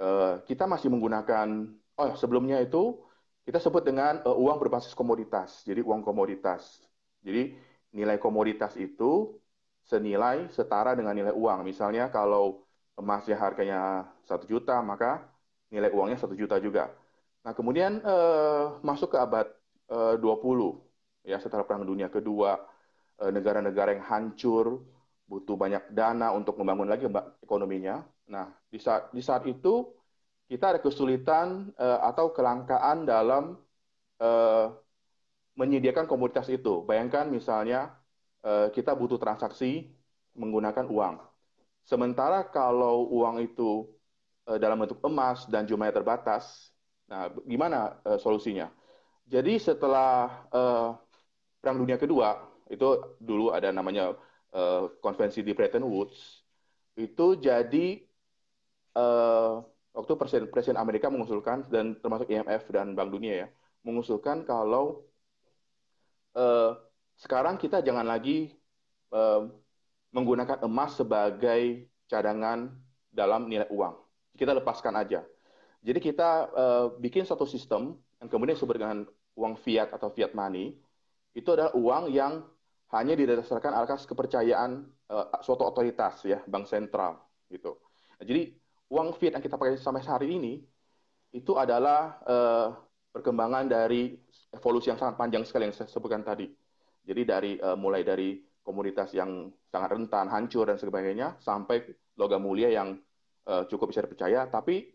eh, 0.03 0.35
kita 0.43 0.67
masih 0.67 0.91
menggunakan 0.91 1.71
oh 1.97 2.13
sebelumnya 2.19 2.59
itu 2.59 2.99
kita 3.47 3.63
sebut 3.63 3.87
dengan 3.87 4.19
eh, 4.27 4.37
uang 4.37 4.59
berbasis 4.59 4.91
komoditas. 4.99 5.63
Jadi 5.63 5.87
uang 5.87 6.03
komoditas. 6.03 6.83
Jadi 7.23 7.55
nilai 7.93 8.19
komoditas 8.19 8.75
itu 8.79 9.37
senilai 9.87 10.51
setara 10.51 10.95
dengan 10.99 11.15
nilai 11.15 11.35
uang. 11.35 11.63
Misalnya 11.63 12.11
kalau 12.11 12.67
emasnya 12.99 13.39
harganya 13.39 14.09
satu 14.27 14.49
juta, 14.49 14.83
maka 14.83 15.23
nilai 15.71 15.91
uangnya 15.93 16.19
satu 16.19 16.35
juta 16.35 16.59
juga. 16.59 16.91
Nah, 17.47 17.55
kemudian 17.55 18.03
masuk 18.83 19.15
ke 19.15 19.19
abad 19.23 19.47
20 19.87 20.83
ya 21.23 21.39
setelah 21.39 21.63
Perang 21.63 21.87
Dunia 21.87 22.11
Kedua 22.11 22.59
Eh, 23.17 23.33
negara-negara 23.33 23.97
yang 23.97 24.05
hancur, 24.05 24.85
butuh 25.25 25.57
banyak 25.57 25.89
dana 25.97 26.37
untuk 26.37 26.61
membangun 26.61 26.85
lagi 26.85 27.09
ekonominya. 27.41 28.05
Nah, 28.29 28.53
di 28.69 28.77
saat 28.77 29.09
di 29.17 29.25
saat 29.25 29.49
itu 29.49 29.89
kita 30.47 30.77
ada 30.77 30.81
kesulitan 30.85 31.75
uh, 31.75 32.07
atau 32.07 32.31
kelangkaan 32.31 33.03
dalam 33.03 33.59
uh, 34.23 34.67
menyediakan 35.57 36.05
komoditas 36.05 36.47
itu. 36.53 36.85
Bayangkan 36.85 37.27
misalnya 37.33 37.97
uh, 38.45 38.69
kita 38.71 38.93
butuh 38.93 39.17
transaksi 39.17 39.91
menggunakan 40.37 40.87
uang. 40.87 41.17
Sementara 41.83 42.45
kalau 42.53 43.09
uang 43.09 43.41
itu 43.41 43.89
uh, 44.47 44.61
dalam 44.61 44.85
bentuk 44.85 45.01
emas 45.03 45.49
dan 45.49 45.65
jumlahnya 45.65 45.97
terbatas, 45.97 46.71
nah 47.09 47.33
gimana 47.49 47.97
uh, 48.05 48.21
solusinya? 48.21 48.69
Jadi 49.27 49.59
setelah 49.59 50.47
Perang 51.59 51.83
Dunia 51.83 51.99
Kedua, 51.99 52.47
itu 52.71 53.19
dulu 53.19 53.51
ada 53.51 53.75
namanya 53.75 54.15
konvensi 55.03 55.43
di 55.43 55.51
Bretton 55.51 55.83
Woods 55.83 56.47
itu 56.95 57.27
jadi 57.35 58.07
waktu 59.91 60.13
presiden 60.47 60.79
Amerika 60.79 61.11
mengusulkan 61.11 61.67
dan 61.67 61.99
termasuk 61.99 62.31
IMF 62.31 62.71
dan 62.71 62.95
Bank 62.95 63.11
Dunia 63.11 63.35
ya 63.35 63.49
mengusulkan 63.83 64.47
kalau 64.47 65.03
uh, 66.37 66.77
sekarang 67.17 67.57
kita 67.57 67.81
jangan 67.81 68.05
lagi 68.05 68.53
uh, 69.11 69.49
menggunakan 70.13 70.61
emas 70.69 70.95
sebagai 71.01 71.89
cadangan 72.07 72.71
dalam 73.09 73.49
nilai 73.49 73.67
uang. 73.73 73.97
Kita 74.37 74.53
lepaskan 74.53 74.95
aja. 75.01 75.25
Jadi 75.81 75.99
kita 75.99 76.31
uh, 76.53 76.87
bikin 77.01 77.25
satu 77.25 77.49
sistem 77.49 77.97
yang 78.21 78.29
kemudian 78.29 78.55
disebut 78.55 78.77
dengan 78.77 79.09
uang 79.37 79.55
fiat 79.61 79.93
atau 79.97 80.13
fiat 80.13 80.37
money. 80.37 80.77
Itu 81.33 81.57
adalah 81.57 81.73
uang 81.77 82.13
yang 82.13 82.45
hanya 82.93 83.19
didasarkan 83.19 83.73
atas 83.77 84.07
kepercayaan 84.07 84.87
uh, 85.11 85.27
suatu 85.43 85.67
otoritas 85.67 86.23
ya 86.23 86.41
bank 86.47 86.69
sentral 86.71 87.19
gitu. 87.51 87.77
Nah, 88.17 88.25
jadi 88.25 88.53
uang 88.93 89.17
fiat 89.19 89.37
yang 89.37 89.45
kita 89.45 89.57
pakai 89.59 89.77
sampai 89.81 90.05
hari 90.05 90.37
ini 90.37 90.55
itu 91.35 91.53
adalah 91.59 92.23
uh, 92.25 92.69
perkembangan 93.13 93.69
dari 93.69 94.17
evolusi 94.57 94.89
yang 94.89 94.99
sangat 94.99 95.21
panjang 95.21 95.45
sekali 95.45 95.69
yang 95.69 95.77
saya 95.77 95.89
sebutkan 95.93 96.25
tadi. 96.25 96.49
Jadi 97.07 97.23
dari 97.23 97.53
uh, 97.61 97.79
mulai 97.79 98.03
dari 98.03 98.41
komunitas 98.67 99.15
yang 99.15 99.53
sangat 99.71 99.95
rentan, 99.95 100.27
hancur 100.27 100.67
dan 100.67 100.75
sebagainya 100.75 101.39
sampai 101.39 101.87
logam 102.19 102.43
mulia 102.43 102.73
yang 102.73 102.99
uh, 103.47 103.63
cukup 103.71 103.95
bisa 103.95 104.03
dipercaya, 104.03 104.51
tapi 104.51 104.91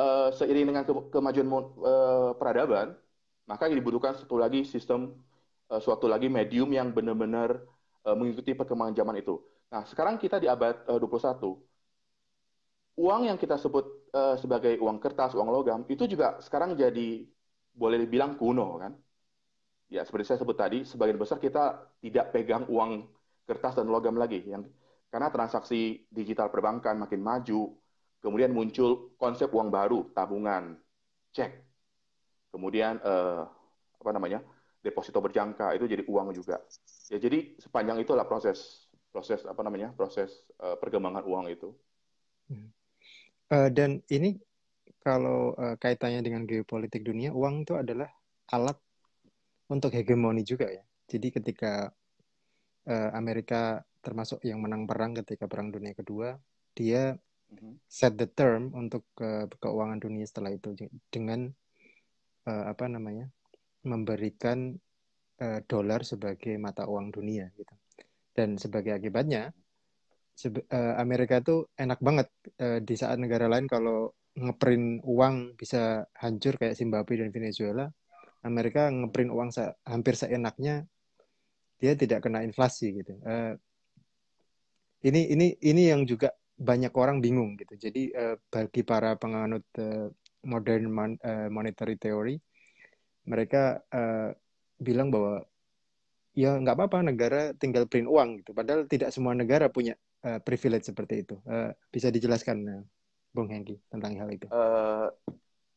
uh, 0.00 0.32
seiring 0.32 0.72
dengan 0.72 0.84
ke 0.88 0.92
kemajuan 1.12 1.48
uh, 1.52 2.32
peradaban, 2.40 2.96
maka 3.44 3.68
dibutuhkan 3.68 4.16
satu 4.16 4.40
lagi 4.40 4.64
sistem 4.64 5.12
uh, 5.68 5.80
suatu 5.82 6.08
lagi 6.08 6.32
medium 6.32 6.72
yang 6.72 6.88
benar-benar 6.90 7.60
uh, 8.08 8.16
mengikuti 8.16 8.56
perkembangan 8.56 8.96
zaman 8.96 9.20
itu. 9.20 9.36
Nah, 9.72 9.84
sekarang 9.88 10.16
kita 10.16 10.36
di 10.36 10.48
abad 10.48 10.84
uh, 10.88 11.00
21. 11.00 11.56
Uang 12.92 13.24
yang 13.24 13.40
kita 13.40 13.56
sebut 13.56 14.12
uh, 14.12 14.36
sebagai 14.36 14.76
uang 14.76 15.00
kertas, 15.00 15.32
uang 15.32 15.48
logam, 15.48 15.80
itu 15.88 16.04
juga 16.04 16.36
sekarang 16.44 16.76
jadi 16.76 17.24
boleh 17.72 17.98
dibilang 18.04 18.36
kuno 18.36 18.78
kan. 18.78 18.92
Ya, 19.92 20.04
seperti 20.08 20.32
saya 20.32 20.38
sebut 20.40 20.56
tadi, 20.56 20.88
sebagian 20.88 21.20
besar 21.20 21.36
kita 21.36 21.92
tidak 22.00 22.32
pegang 22.32 22.64
uang 22.68 23.04
kertas 23.44 23.76
dan 23.76 23.92
logam 23.92 24.16
lagi 24.16 24.40
yang 24.48 24.64
karena 25.12 25.28
transaksi 25.28 26.08
digital 26.08 26.48
perbankan 26.48 26.96
makin 26.96 27.20
maju, 27.20 27.76
kemudian 28.24 28.48
muncul 28.56 29.12
konsep 29.20 29.52
uang 29.52 29.68
baru, 29.68 30.08
tabungan, 30.16 30.80
cek. 31.36 31.52
Kemudian 32.48 32.96
eh, 33.04 33.44
apa 34.00 34.10
namanya? 34.16 34.40
deposito 34.82 35.22
berjangka 35.22 35.78
itu 35.78 35.86
jadi 35.86 36.02
uang 36.10 36.34
juga. 36.34 36.58
Ya 37.06 37.22
jadi 37.22 37.54
sepanjang 37.62 38.02
itulah 38.02 38.26
proses 38.26 38.90
proses 39.14 39.46
apa 39.46 39.62
namanya 39.62 39.94
proses 39.94 40.42
uh, 40.58 40.74
perkembangan 40.74 41.22
uang 41.22 41.46
itu. 41.54 41.70
Uh, 43.48 43.70
dan 43.70 44.02
ini 44.10 44.42
kalau 45.02 45.58
uh, 45.58 45.74
kaitannya 45.82 46.22
dengan 46.22 46.46
geopolitik 46.46 47.02
dunia, 47.02 47.34
uang 47.34 47.66
itu 47.66 47.74
adalah 47.74 48.06
alat 48.54 48.78
untuk 49.66 49.90
hegemoni 49.90 50.46
juga 50.46 50.70
ya. 50.70 50.86
Jadi 51.10 51.28
ketika 51.34 51.90
uh, 52.86 53.10
Amerika 53.12 53.82
termasuk 53.98 54.46
yang 54.46 54.62
menang 54.62 54.86
perang 54.86 55.18
ketika 55.18 55.50
perang 55.50 55.74
dunia 55.74 55.92
kedua, 55.98 56.38
dia 56.78 57.18
mm-hmm. 57.18 57.82
set 57.90 58.14
the 58.14 58.30
term 58.30 58.70
untuk 58.78 59.02
ke 59.18 59.50
keuangan 59.58 59.98
dunia 59.98 60.22
setelah 60.22 60.54
itu 60.54 60.74
dengan 61.10 61.50
uh, 62.46 62.64
apa 62.70 62.86
namanya 62.86 63.26
memberikan 63.82 64.78
uh, 65.42 65.60
dolar 65.66 66.06
sebagai 66.06 66.54
mata 66.62 66.86
uang 66.86 67.10
dunia 67.10 67.50
gitu. 67.58 67.74
Dan 68.32 68.56
sebagai 68.56 68.96
akibatnya 68.96 69.52
Amerika 70.96 71.44
itu 71.44 71.68
enak 71.76 72.00
banget 72.00 72.32
di 72.80 72.96
saat 72.96 73.20
negara 73.20 73.44
lain 73.52 73.68
kalau 73.68 74.16
ngeprint 74.32 75.04
uang 75.04 75.56
bisa 75.60 76.08
hancur 76.16 76.56
kayak 76.56 76.76
Zimbabwe 76.78 77.20
dan 77.20 77.30
Venezuela. 77.32 77.86
Amerika 78.42 78.90
ngeprint 78.90 79.30
uang 79.30 79.50
hampir 79.86 80.18
seenaknya 80.18 80.82
dia 81.78 81.92
tidak 81.94 82.26
kena 82.26 82.42
inflasi 82.42 83.02
gitu. 83.02 83.14
Uh, 83.22 83.54
ini 85.02 85.30
ini 85.34 85.46
ini 85.62 85.90
yang 85.90 86.06
juga 86.06 86.30
banyak 86.54 86.94
orang 86.94 87.18
bingung 87.18 87.58
gitu. 87.58 87.74
Jadi 87.74 88.14
uh, 88.14 88.38
bagi 88.50 88.86
para 88.86 89.18
penganut 89.18 89.66
uh, 89.78 90.06
modern 90.46 90.84
mon 90.90 91.12
uh, 91.22 91.50
monetary 91.50 91.98
theory, 91.98 92.38
mereka 93.26 93.82
uh, 93.90 94.30
bilang 94.78 95.10
bahwa 95.10 95.42
ya 96.32 96.56
nggak 96.56 96.76
apa-apa 96.78 96.98
negara 97.02 97.40
tinggal 97.58 97.86
print 97.90 98.06
uang 98.06 98.42
gitu. 98.42 98.54
Padahal 98.54 98.86
tidak 98.86 99.10
semua 99.10 99.34
negara 99.34 99.66
punya 99.70 99.98
uh, 100.22 100.38
privilege 100.38 100.86
seperti 100.86 101.26
itu. 101.26 101.38
Uh, 101.46 101.74
bisa 101.90 102.10
dijelaskan, 102.10 102.58
uh, 102.66 102.82
Bung 103.32 103.48
Hengki, 103.48 103.80
tentang 103.88 104.12
hal 104.20 104.28
itu? 104.28 104.44
Uh, 104.52 105.08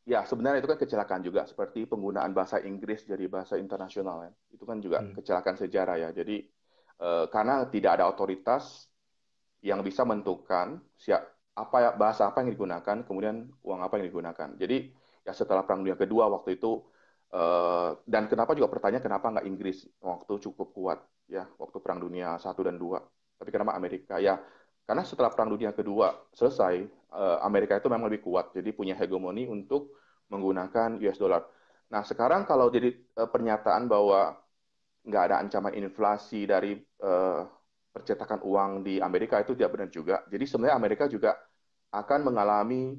ya 0.03 0.27
sebenarnya 0.27 0.59
itu 0.59 0.69
kan 0.69 0.79
kecelakaan 0.79 1.23
juga 1.23 1.47
seperti 1.47 1.87
penggunaan 1.87 2.35
bahasa 2.35 2.59
Inggris 2.59 3.07
jadi 3.07 3.25
bahasa 3.31 3.55
internasional 3.55 4.27
ya. 4.27 4.31
Itu 4.51 4.67
kan 4.67 4.83
juga 4.83 4.99
hmm. 5.01 5.15
kecelakaan 5.15 5.57
sejarah 5.57 5.95
ya. 5.97 6.09
Jadi 6.11 6.43
uh, 6.99 7.31
karena 7.31 7.63
tidak 7.71 7.99
ada 7.99 8.11
otoritas 8.11 8.91
yang 9.63 9.81
bisa 9.81 10.05
menentukan 10.05 10.77
siap 10.99 11.25
apa 11.55 11.77
ya 11.79 11.89
bahasa 11.95 12.27
apa 12.27 12.43
yang 12.43 12.51
digunakan, 12.51 12.97
kemudian 13.07 13.47
uang 13.63 13.81
apa 13.81 13.97
yang 13.97 14.11
digunakan. 14.11 14.49
Jadi 14.59 14.91
ya 15.23 15.31
setelah 15.31 15.63
Perang 15.63 15.81
Dunia 15.81 15.95
Kedua 15.97 16.27
waktu 16.27 16.59
itu 16.59 16.83
uh, 17.31 17.97
dan 18.03 18.27
kenapa 18.27 18.53
juga 18.53 18.69
pertanyaan 18.69 19.01
kenapa 19.01 19.31
nggak 19.31 19.47
Inggris 19.47 19.87
waktu 20.03 20.33
cukup 20.43 20.75
kuat 20.75 20.99
ya 21.31 21.47
waktu 21.57 21.79
Perang 21.79 22.03
Dunia 22.03 22.35
satu 22.37 22.61
dan 22.61 22.75
dua, 22.75 23.01
tapi 23.39 23.49
kenapa 23.49 23.73
Amerika 23.73 24.19
ya 24.19 24.37
karena 24.85 25.01
setelah 25.01 25.33
Perang 25.33 25.49
Dunia 25.49 25.73
Kedua 25.73 26.13
selesai 26.29 26.85
uh, 27.09 27.41
Amerika 27.41 27.81
itu 27.81 27.89
memang 27.89 28.05
lebih 28.05 28.21
kuat, 28.21 28.53
jadi 28.53 28.69
punya 28.69 28.93
hegemoni 28.93 29.49
untuk 29.49 29.97
menggunakan 30.29 31.01
US 31.01 31.17
dollar. 31.17 31.41
Nah 31.89 32.05
sekarang 32.05 32.45
kalau 32.45 32.69
jadi 32.69 32.93
uh, 33.17 33.25
pernyataan 33.25 33.89
bahwa 33.89 34.37
nggak 35.05 35.23
ada 35.25 35.35
ancaman 35.41 35.73
inflasi 35.73 36.45
dari 36.45 36.77
uh, 37.01 37.41
percetakan 37.89 38.45
uang 38.45 38.85
di 38.85 39.01
Amerika 39.01 39.41
itu 39.41 39.57
tidak 39.57 39.73
benar 39.73 39.89
juga. 39.89 40.15
Jadi 40.29 40.45
sebenarnya 40.45 40.75
Amerika 40.77 41.05
juga 41.09 41.33
akan 41.93 42.19
mengalami 42.27 42.91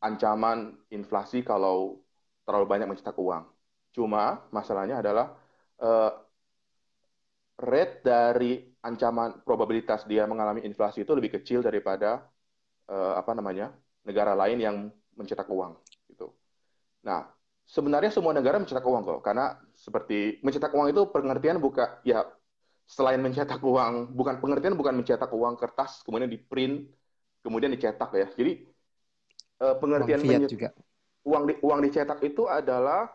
ancaman 0.00 0.76
inflasi 0.92 1.40
kalau 1.44 2.00
terlalu 2.44 2.66
banyak 2.68 2.88
mencetak 2.88 3.16
uang. 3.16 3.44
Cuma 3.92 4.44
masalahnya 4.52 5.00
adalah 5.00 5.32
rate 7.56 8.04
dari 8.04 8.73
ancaman 8.84 9.40
probabilitas 9.42 10.04
dia 10.04 10.28
mengalami 10.28 10.60
inflasi 10.68 11.02
itu 11.02 11.16
lebih 11.16 11.40
kecil 11.40 11.64
daripada 11.64 12.28
uh, 12.92 13.16
apa 13.16 13.32
namanya 13.32 13.72
negara 14.04 14.36
lain 14.36 14.60
yang 14.60 14.76
mencetak 15.16 15.48
uang 15.48 15.80
gitu. 16.12 16.36
Nah, 17.00 17.24
sebenarnya 17.64 18.12
semua 18.12 18.36
negara 18.36 18.60
mencetak 18.60 18.84
uang 18.84 19.02
kok 19.02 19.20
karena 19.24 19.56
seperti 19.72 20.44
mencetak 20.44 20.68
uang 20.70 20.92
itu 20.92 21.08
pengertian 21.08 21.56
bukan 21.58 21.88
ya 22.04 22.28
selain 22.84 23.16
mencetak 23.24 23.64
uang, 23.64 24.12
bukan 24.12 24.44
pengertian 24.44 24.76
bukan 24.76 25.00
mencetak 25.00 25.32
uang 25.32 25.56
kertas 25.56 26.04
kemudian 26.04 26.28
di 26.28 26.36
print 26.36 26.84
kemudian 27.40 27.72
dicetak 27.72 28.12
ya. 28.12 28.28
Jadi 28.36 28.68
uh, 29.64 29.76
pengertian 29.80 30.20
uang 30.20 30.44
juga. 30.44 30.68
uang 31.24 31.42
di, 31.48 31.54
uang 31.64 31.80
dicetak 31.88 32.20
itu 32.20 32.44
adalah 32.44 33.08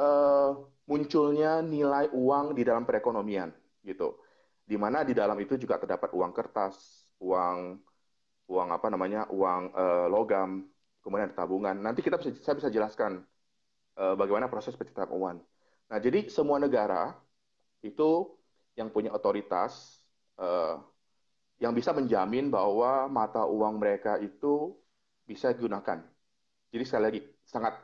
uh, 0.00 0.56
munculnya 0.88 1.60
nilai 1.60 2.08
uang 2.16 2.56
di 2.56 2.64
dalam 2.64 2.88
perekonomian 2.88 3.52
gitu. 3.84 4.16
Di 4.66 4.74
mana 4.74 5.06
di 5.06 5.14
dalam 5.14 5.38
itu 5.38 5.54
juga 5.54 5.78
terdapat 5.78 6.10
uang 6.10 6.32
kertas, 6.34 7.06
uang 7.22 7.78
uang 8.50 8.68
apa 8.74 8.86
namanya, 8.90 9.30
uang 9.30 9.62
uh, 9.70 10.06
logam, 10.10 10.66
kemudian 11.02 11.30
tabungan. 11.34 11.78
Nanti 11.78 12.02
kita 12.02 12.18
bisa 12.18 12.34
saya 12.42 12.58
bisa 12.58 12.70
jelaskan 12.70 13.22
uh, 13.94 14.14
bagaimana 14.18 14.50
proses 14.50 14.74
pencetakan 14.74 15.14
uang. 15.14 15.36
Nah, 15.86 15.98
jadi 16.02 16.26
semua 16.26 16.58
negara 16.58 17.14
itu 17.86 18.34
yang 18.74 18.90
punya 18.90 19.14
otoritas 19.14 20.02
uh, 20.42 20.82
yang 21.62 21.72
bisa 21.72 21.94
menjamin 21.94 22.50
bahwa 22.50 23.08
mata 23.08 23.46
uang 23.46 23.78
mereka 23.80 24.18
itu 24.18 24.76
bisa 25.24 25.54
digunakan. 25.54 26.02
Jadi 26.74 26.82
sekali 26.84 27.04
lagi 27.06 27.20
sangat 27.46 27.74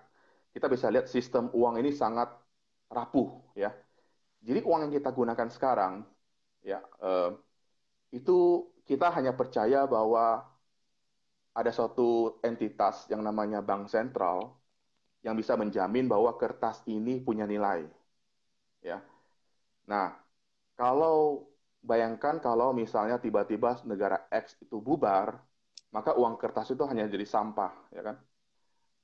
kita 0.53 0.67
bisa 0.69 0.93
lihat 0.93 1.09
sistem 1.09 1.49
uang 1.57 1.81
ini 1.81 1.95
sangat 1.95 2.29
rapuh 2.93 3.55
ya. 3.57 3.73
Jadi 4.43 4.61
uang 4.67 4.91
yang 4.91 4.93
kita 4.93 5.15
gunakan 5.15 5.49
sekarang 5.49 6.05
ya 6.63 6.79
uh, 7.03 7.35
itu 8.15 8.67
kita 8.87 9.11
hanya 9.17 9.33
percaya 9.35 9.87
bahwa 9.87 10.47
ada 11.53 11.71
suatu 11.73 12.41
entitas 12.41 13.05
yang 13.13 13.21
namanya 13.21 13.61
bank 13.61 13.93
sentral 13.93 14.57
yang 15.23 15.37
bisa 15.39 15.55
menjamin 15.55 16.09
bahwa 16.11 16.35
kertas 16.35 16.83
ini 16.89 17.23
punya 17.23 17.47
nilai. 17.47 17.87
Ya. 18.83 18.99
Nah, 19.87 20.19
kalau 20.75 21.47
bayangkan 21.85 22.43
kalau 22.43 22.75
misalnya 22.75 23.17
tiba-tiba 23.23 23.79
negara 23.87 24.27
X 24.33 24.59
itu 24.65 24.83
bubar, 24.83 25.39
maka 25.95 26.17
uang 26.19 26.35
kertas 26.41 26.73
itu 26.75 26.83
hanya 26.91 27.07
jadi 27.07 27.27
sampah, 27.29 27.73
ya 27.95 28.03
kan? 28.03 28.17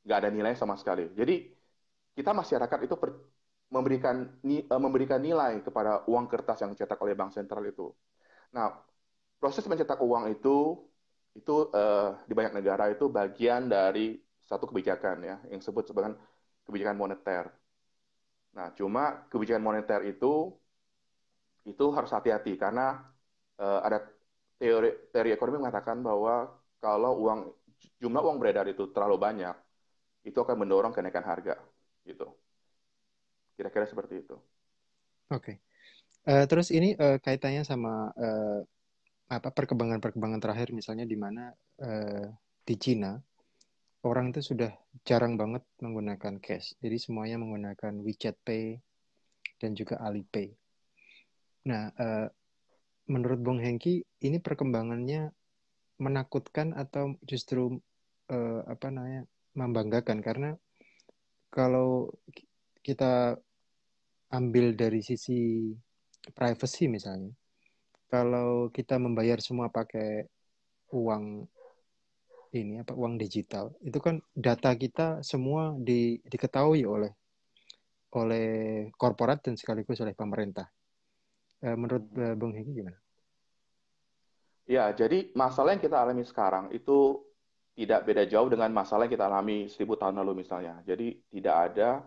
Nggak 0.02 0.18
ada 0.24 0.30
nilai 0.34 0.54
sama 0.58 0.74
sekali. 0.80 1.06
Jadi 1.14 1.34
kita 2.18 2.34
masyarakat 2.34 2.78
itu 2.86 2.94
per, 2.98 3.10
memberikan 3.68 4.24
uh, 4.44 4.80
memberikan 4.80 5.20
nilai 5.20 5.60
kepada 5.60 6.04
uang 6.08 6.26
kertas 6.28 6.64
yang 6.64 6.72
dicetak 6.72 6.96
oleh 7.00 7.12
bank 7.12 7.36
sentral 7.36 7.64
itu. 7.68 7.92
Nah, 8.56 8.72
proses 9.36 9.64
mencetak 9.68 10.00
uang 10.00 10.32
itu 10.32 10.80
itu 11.36 11.54
uh, 11.70 12.18
di 12.24 12.32
banyak 12.34 12.56
negara 12.58 12.90
itu 12.90 13.06
bagian 13.12 13.68
dari 13.68 14.18
satu 14.42 14.64
kebijakan 14.66 15.16
ya 15.22 15.36
yang 15.52 15.60
disebut 15.60 15.92
sebagai 15.92 16.16
kebijakan 16.64 16.96
moneter. 16.96 17.52
Nah, 18.56 18.72
cuma 18.72 19.28
kebijakan 19.28 19.62
moneter 19.62 20.00
itu 20.08 20.56
itu 21.68 21.84
harus 21.92 22.08
hati-hati 22.08 22.56
karena 22.56 23.04
uh, 23.60 23.84
ada 23.84 24.00
teori 24.56 25.12
teori 25.12 25.30
ekonomi 25.36 25.60
mengatakan 25.60 26.00
bahwa 26.00 26.48
kalau 26.80 27.12
uang 27.20 27.40
jumlah 28.00 28.22
uang 28.24 28.38
beredar 28.40 28.66
itu 28.66 28.90
terlalu 28.90 29.18
banyak, 29.20 29.54
itu 30.26 30.38
akan 30.38 30.56
mendorong 30.58 30.92
kenaikan 30.94 31.22
harga, 31.26 31.58
gitu. 32.06 32.26
Kira-kira 33.58 33.90
seperti 33.90 34.22
itu. 34.22 34.38
Oke. 35.34 35.42
Okay. 35.42 35.56
Uh, 36.28 36.44
eh, 36.44 36.44
terus 36.46 36.70
ini 36.70 36.94
uh, 36.94 37.18
kaitannya 37.18 37.66
sama 37.66 38.14
uh, 38.14 38.62
apa 39.28 39.50
perkembangan-perkembangan 39.50 40.40
terakhir, 40.40 40.70
misalnya 40.70 41.04
di 41.04 41.18
mana 41.18 41.50
uh, 41.82 42.26
di 42.62 42.74
Cina 42.78 43.18
orang 44.06 44.30
itu 44.30 44.54
sudah 44.54 44.70
jarang 45.02 45.34
banget 45.34 45.66
menggunakan 45.82 46.38
cash, 46.38 46.78
jadi 46.78 46.96
semuanya 47.02 47.36
menggunakan 47.42 47.98
WeChat 47.98 48.38
Pay 48.46 48.78
dan 49.58 49.74
juga 49.74 49.98
Alipay. 49.98 50.54
Nah, 51.66 51.90
uh, 51.98 52.30
menurut 53.10 53.42
Bung 53.42 53.58
Hengki, 53.58 54.06
ini 54.22 54.38
perkembangannya 54.38 55.34
menakutkan 55.98 56.78
atau 56.78 57.18
justru 57.26 57.82
uh, 58.30 58.60
apa 58.70 58.86
namanya 58.94 59.26
membanggakan 59.58 60.22
karena 60.22 60.54
kalau 61.50 62.14
kita 62.86 63.34
ambil 64.32 64.76
dari 64.76 65.00
sisi 65.00 65.72
privacy 66.36 66.88
misalnya, 66.88 67.32
kalau 68.08 68.68
kita 68.72 68.96
membayar 69.00 69.40
semua 69.40 69.68
pakai 69.72 70.24
uang 70.92 71.44
ini 72.56 72.80
apa 72.80 72.96
uang 72.96 73.20
digital, 73.20 73.76
itu 73.84 74.00
kan 74.00 74.20
data 74.32 74.72
kita 74.72 75.20
semua 75.20 75.76
di, 75.76 76.16
diketahui 76.24 76.84
oleh 76.88 77.12
oleh 78.16 78.48
korporat 78.96 79.44
dan 79.44 79.54
sekaligus 79.60 80.00
oleh 80.00 80.16
pemerintah. 80.16 80.64
Eh, 81.60 81.76
menurut 81.76 82.08
uh, 82.16 82.32
Bung 82.38 82.56
Heki 82.56 82.72
gimana? 82.72 82.96
Ya, 84.68 84.92
jadi 84.92 85.32
masalah 85.32 85.76
yang 85.76 85.84
kita 85.84 85.96
alami 85.96 86.24
sekarang 86.24 86.72
itu 86.72 87.24
tidak 87.76 88.04
beda 88.04 88.24
jauh 88.28 88.48
dengan 88.52 88.68
masalah 88.72 89.08
yang 89.08 89.14
kita 89.16 89.26
alami 89.28 89.68
seribu 89.68 89.96
tahun 89.96 90.20
lalu 90.20 90.44
misalnya. 90.44 90.80
Jadi 90.84 91.20
tidak 91.32 91.56
ada 91.72 92.04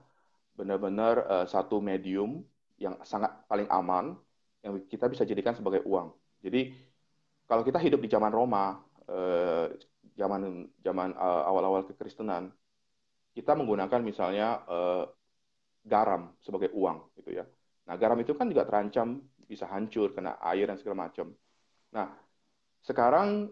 benar-benar 0.55 1.25
uh, 1.25 1.45
satu 1.47 1.79
medium 1.79 2.43
yang 2.81 2.97
sangat 3.05 3.31
paling 3.45 3.69
aman 3.69 4.17
yang 4.61 4.77
kita 4.89 5.09
bisa 5.09 5.25
jadikan 5.25 5.57
sebagai 5.57 5.81
uang. 5.85 6.13
Jadi 6.41 6.73
kalau 7.45 7.65
kita 7.65 7.77
hidup 7.81 7.99
di 8.01 8.09
zaman 8.09 8.31
Roma, 8.33 8.77
uh, 9.09 9.65
zaman 10.17 10.69
zaman 10.81 11.13
uh, 11.17 11.43
awal-awal 11.49 11.85
kekristenan, 11.89 12.51
kita 13.33 13.55
menggunakan 13.57 14.01
misalnya 14.03 14.61
uh, 14.67 15.05
garam 15.81 16.35
sebagai 16.43 16.69
uang, 16.77 17.15
gitu 17.17 17.41
ya. 17.41 17.45
Nah, 17.89 17.97
garam 17.97 18.19
itu 18.21 18.37
kan 18.37 18.45
juga 18.45 18.69
terancam 18.69 19.17
bisa 19.49 19.65
hancur 19.67 20.13
kena 20.13 20.37
air 20.45 20.69
dan 20.69 20.77
segala 20.77 21.09
macam. 21.09 21.33
Nah, 21.91 22.07
sekarang 22.85 23.51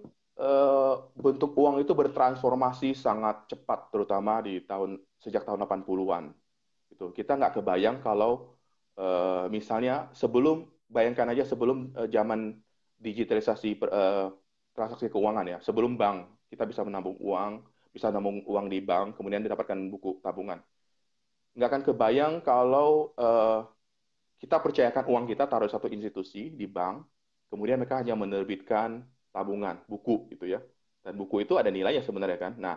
bentuk 1.20 1.52
uang 1.52 1.84
itu 1.84 1.92
bertransformasi 1.92 2.96
sangat 2.96 3.52
cepat, 3.52 3.92
terutama 3.92 4.40
di 4.40 4.64
tahun 4.64 4.96
sejak 5.20 5.44
tahun 5.44 5.68
80-an. 5.68 6.32
Itu 6.92 7.14
kita 7.14 7.38
nggak 7.40 7.62
kebayang 7.62 7.98
kalau 8.02 8.58
eh, 8.98 9.46
misalnya 9.50 10.10
sebelum 10.14 10.68
bayangkan 10.90 11.30
aja 11.32 11.44
sebelum 11.46 11.94
eh, 11.96 12.10
zaman 12.10 12.58
digitalisasi 13.00 13.80
uh, 13.88 14.28
transaksi 14.76 15.08
keuangan 15.08 15.48
ya. 15.48 15.58
Sebelum 15.64 15.96
bank 15.96 16.28
kita 16.52 16.68
bisa 16.68 16.84
menabung 16.84 17.16
uang, 17.24 17.64
bisa 17.96 18.12
menabung 18.12 18.44
uang 18.44 18.68
di 18.68 18.84
bank, 18.84 19.16
kemudian 19.16 19.40
didapatkan 19.40 19.80
buku 19.88 20.20
tabungan. 20.20 20.60
Nggak 21.56 21.70
akan 21.72 21.84
kebayang 21.88 22.34
kalau 22.44 23.16
uh, 23.16 23.66
kita 24.40 24.60
percayakan 24.60 25.04
uang 25.08 25.26
kita 25.32 25.48
taruh 25.48 25.72
satu 25.72 25.88
institusi 25.88 26.52
di 26.52 26.68
bank, 26.68 27.04
kemudian 27.52 27.80
mereka 27.80 28.00
hanya 28.00 28.16
menerbitkan 28.16 29.04
tabungan, 29.32 29.80
buku 29.88 30.28
gitu 30.36 30.48
ya. 30.48 30.60
Dan 31.00 31.16
buku 31.16 31.48
itu 31.48 31.56
ada 31.56 31.72
nilainya 31.72 32.04
sebenarnya 32.04 32.40
kan. 32.40 32.54
Nah, 32.60 32.76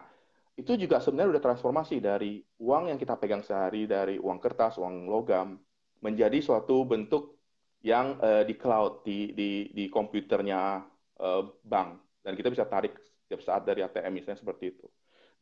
itu 0.52 0.76
juga 0.76 1.00
sebenarnya 1.00 1.38
udah 1.38 1.44
transformasi 1.44 1.96
dari 1.98 2.44
uang 2.60 2.92
yang 2.92 2.98
kita 3.00 3.16
pegang 3.16 3.40
sehari 3.40 3.88
dari 3.88 4.20
uang 4.20 4.36
kertas, 4.36 4.76
uang 4.76 5.08
logam 5.08 5.56
menjadi 6.04 6.38
suatu 6.44 6.84
bentuk 6.84 7.40
yang 7.82 8.20
uh, 8.20 8.44
di 8.46 8.54
cloud 8.54 9.02
di 9.02 9.32
di 9.32 9.50
di 9.72 9.84
komputernya 9.88 10.84
uh, 11.18 11.42
bank 11.64 12.20
dan 12.22 12.38
kita 12.38 12.52
bisa 12.52 12.68
tarik 12.68 12.94
setiap 13.24 13.40
saat 13.42 13.62
dari 13.66 13.82
ATM 13.82 14.12
misalnya 14.12 14.38
seperti 14.38 14.76
itu. 14.76 14.86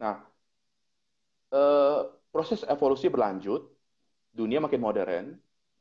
Nah, 0.01 0.25
uh, 1.53 2.01
proses 2.31 2.65
evolusi 2.65 3.11
berlanjut, 3.11 3.67
dunia 4.33 4.63
makin 4.63 4.81
modern, 4.81 5.27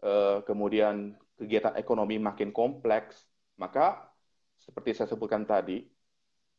uh, 0.04 0.42
kemudian 0.44 1.16
kegiatan 1.40 1.78
ekonomi 1.80 2.20
makin 2.20 2.52
kompleks, 2.52 3.24
maka 3.56 4.12
seperti 4.60 4.92
saya 4.98 5.08
sebutkan 5.08 5.48
tadi, 5.48 5.88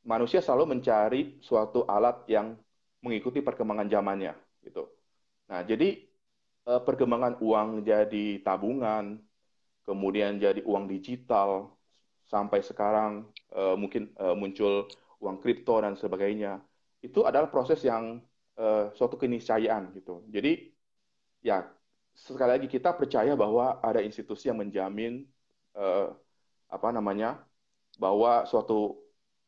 manusia 0.07 0.41
selalu 0.41 0.77
mencari 0.77 1.41
suatu 1.41 1.85
alat 1.85 2.25
yang 2.29 2.57
mengikuti 3.01 3.41
perkembangan 3.41 3.89
zamannya, 3.89 4.35
gitu. 4.65 4.89
Nah, 5.49 5.65
jadi 5.65 6.05
perkembangan 6.65 7.41
uang 7.41 7.83
jadi 7.83 8.45
tabungan, 8.45 9.19
kemudian 9.83 10.39
jadi 10.39 10.63
uang 10.63 10.87
digital, 10.87 11.75
sampai 12.31 12.63
sekarang 12.63 13.27
uh, 13.51 13.75
mungkin 13.75 14.15
uh, 14.23 14.39
muncul 14.39 14.87
uang 15.19 15.43
kripto 15.43 15.83
dan 15.83 15.99
sebagainya. 15.99 16.63
Itu 17.03 17.27
adalah 17.27 17.51
proses 17.51 17.83
yang 17.83 18.23
suatu 18.93 19.17
keniscayaan 19.17 19.89
gitu. 19.97 20.21
Jadi 20.29 20.69
ya 21.41 21.65
sekali 22.13 22.61
lagi 22.61 22.69
kita 22.69 22.93
percaya 22.93 23.33
bahwa 23.33 23.81
ada 23.81 24.05
institusi 24.05 24.53
yang 24.53 24.61
menjamin 24.61 25.25
apa 26.69 26.89
namanya 26.93 27.41
bahwa 27.97 28.45
suatu 28.45 29.01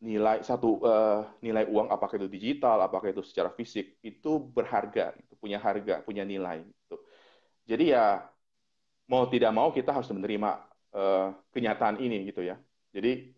nilai 0.02 0.42
satu 0.42 0.82
uh, 0.82 1.22
nilai 1.38 1.64
uang 1.70 1.86
apakah 1.94 2.18
itu 2.18 2.26
digital 2.26 2.82
apakah 2.82 3.14
itu 3.14 3.22
secara 3.22 3.54
fisik 3.54 4.02
itu 4.02 4.42
berharga 4.42 5.14
itu 5.14 5.38
punya 5.38 5.62
harga 5.62 6.02
punya 6.02 6.26
nilai 6.26 6.66
gitu. 6.66 6.96
jadi 7.70 7.84
ya 7.94 8.06
mau 9.12 9.28
tidak 9.28 9.52
mau 9.54 9.68
kita 9.70 9.90
harus 9.92 10.08
menerima 10.10 10.50
uh, 10.96 11.36
kenyataan 11.52 11.98
ini 12.00 12.32
gitu 12.32 12.44
ya. 12.44 12.56
Jadi 12.92 13.32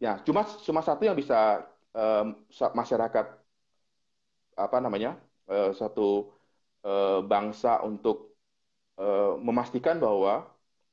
ya 0.00 0.20
cuma 0.24 0.48
cuma 0.64 0.80
satu 0.80 1.04
yang 1.04 1.16
bisa 1.16 1.64
um, 1.92 2.44
masyarakat 2.72 3.26
apa 4.54 4.76
namanya 4.80 5.20
uh, 5.48 5.72
satu 5.76 6.32
uh, 6.84 7.20
bangsa 7.24 7.84
untuk 7.84 8.36
uh, 9.00 9.36
memastikan 9.40 10.00
bahwa 10.00 10.48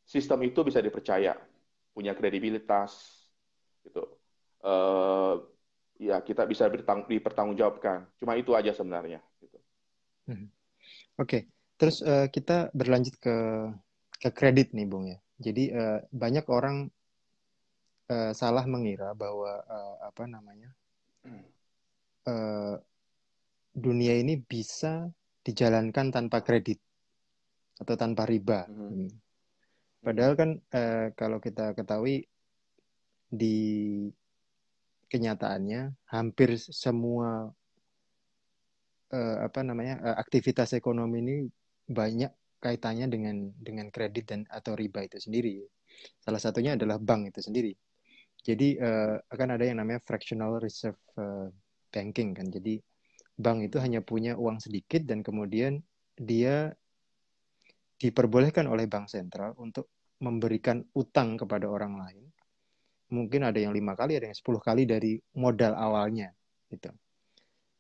sistem 0.07 0.43
itu 0.47 0.59
bisa 0.63 0.83
dipercaya, 0.83 1.35
punya 1.95 2.15
kredibilitas 2.15 2.91
gitu. 3.83 4.20
Uh, 4.61 5.41
ya 5.97 6.21
kita 6.21 6.45
bisa 6.45 6.69
dipertanggungjawabkan. 7.09 8.09
Cuma 8.17 8.37
itu 8.37 8.53
aja 8.53 8.73
sebenarnya. 8.73 9.21
Gitu. 9.41 9.57
Hmm. 10.29 10.47
Oke. 11.17 11.25
Okay. 11.25 11.41
Terus 11.81 12.05
uh, 12.05 12.29
kita 12.29 12.69
berlanjut 12.77 13.17
ke 13.17 13.37
ke 14.21 14.29
kredit 14.29 14.69
nih, 14.77 14.85
Bung 14.85 15.09
ya. 15.09 15.17
Jadi 15.41 15.73
uh, 15.73 15.97
banyak 16.13 16.45
orang 16.45 16.85
uh, 18.05 18.31
salah 18.37 18.69
mengira 18.69 19.17
bahwa 19.17 19.65
uh, 19.65 19.95
apa 20.05 20.29
namanya 20.29 20.69
uh, 22.29 22.77
dunia 23.73 24.13
ini 24.19 24.37
bisa 24.37 25.09
dijalankan 25.41 26.13
tanpa 26.13 26.45
kredit 26.45 26.77
atau 27.81 27.97
tanpa 27.97 28.29
riba. 28.29 28.69
Mm 28.69 28.77
-hmm. 28.77 29.09
Padahal 30.05 30.33
kan 30.37 30.49
uh, 30.57 31.07
kalau 31.17 31.41
kita 31.41 31.73
ketahui 31.73 32.29
di 33.31 33.57
kenyataannya 35.11 35.91
hampir 36.07 36.55
semua 36.55 37.51
uh, 39.11 39.37
apa 39.43 39.59
namanya 39.61 39.99
uh, 39.99 40.15
aktivitas 40.15 40.71
ekonomi 40.71 41.19
ini 41.19 41.35
banyak 41.91 42.31
kaitannya 42.63 43.11
dengan 43.11 43.51
dengan 43.59 43.91
kredit 43.91 44.31
dan 44.31 44.41
atau 44.47 44.77
riba 44.77 45.03
itu 45.03 45.19
sendiri. 45.19 45.59
Salah 46.23 46.39
satunya 46.39 46.79
adalah 46.79 46.95
bank 47.01 47.35
itu 47.35 47.43
sendiri. 47.43 47.75
Jadi 48.41 48.79
uh, 48.79 49.19
akan 49.27 49.59
ada 49.59 49.67
yang 49.67 49.83
namanya 49.83 49.99
fractional 50.01 50.57
reserve 50.63 50.97
uh, 51.19 51.51
banking 51.91 52.31
kan. 52.31 52.47
Jadi 52.47 52.79
bank 53.35 53.67
itu 53.67 53.77
hanya 53.83 53.99
punya 53.99 54.39
uang 54.39 54.63
sedikit 54.63 55.03
dan 55.03 55.21
kemudian 55.21 55.83
dia 56.15 56.71
diperbolehkan 58.01 58.65
oleh 58.65 58.89
bank 58.89 59.11
sentral 59.11 59.53
untuk 59.61 59.89
memberikan 60.21 60.81
utang 60.97 61.37
kepada 61.37 61.69
orang 61.69 61.97
lain. 61.97 62.30
Mungkin 63.11 63.43
ada 63.43 63.59
yang 63.59 63.75
lima 63.75 63.93
kali, 63.93 64.15
ada 64.15 64.31
yang 64.31 64.37
sepuluh 64.37 64.63
kali 64.63 64.87
dari 64.87 65.19
modal 65.35 65.75
awalnya, 65.75 66.31
gitu. 66.71 66.89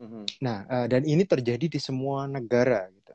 Mm 0.03 0.07
-hmm. 0.07 0.23
Nah, 0.43 0.57
uh, 0.67 0.87
dan 0.91 1.07
ini 1.07 1.23
terjadi 1.23 1.71
di 1.71 1.79
semua 1.79 2.27
negara, 2.27 2.91
gitu. 2.91 3.13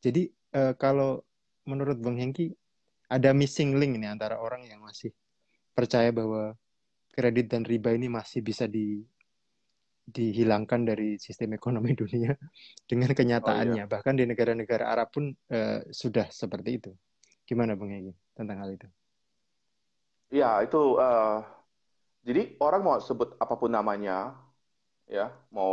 Jadi 0.00 0.22
uh, 0.56 0.72
kalau 0.80 1.20
menurut 1.68 2.00
Bang 2.00 2.16
Hengki 2.16 2.56
ada 3.12 3.36
missing 3.36 3.76
link 3.76 4.00
ini 4.00 4.08
antara 4.08 4.40
orang 4.40 4.64
yang 4.64 4.80
masih 4.80 5.12
percaya 5.76 6.08
bahwa 6.12 6.56
kredit 7.12 7.52
dan 7.52 7.64
riba 7.64 7.92
ini 7.92 8.08
masih 8.08 8.40
bisa 8.40 8.64
di 8.64 9.02
dihilangkan 10.08 10.88
dari 10.88 11.20
sistem 11.20 11.52
ekonomi 11.52 11.92
dunia 12.00 12.32
dengan 12.88 13.12
kenyataannya. 13.12 13.84
Oh, 13.84 13.88
iya. 13.88 13.92
Bahkan 13.92 14.14
di 14.16 14.24
negara-negara 14.24 14.88
Arab 14.88 15.12
pun 15.12 15.28
uh, 15.52 15.84
sudah 15.92 16.32
seperti 16.32 16.70
itu. 16.80 16.90
Gimana 17.44 17.76
Bang 17.76 17.92
Hengki 17.92 18.16
tentang 18.32 18.60
hal 18.64 18.72
itu? 18.72 18.88
Ya, 20.28 20.60
itu 20.60 21.00
uh, 21.00 21.40
jadi 22.28 22.40
orang 22.64 22.80
mau 22.86 22.96
sebut 23.08 23.28
apa 23.42 23.54
pun 23.60 23.70
namanya, 23.78 24.12
ya, 25.16 25.22
mau 25.56 25.72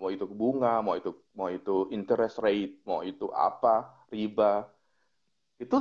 mau 0.00 0.10
itu 0.14 0.24
bunga, 0.40 0.68
mau 0.86 0.94
itu 1.00 1.10
mau 1.38 1.48
itu 1.56 1.70
interest 1.96 2.36
rate, 2.44 2.72
mau 2.88 3.00
itu 3.10 3.26
apa, 3.46 3.68
riba, 4.14 4.44
itu 5.62 5.74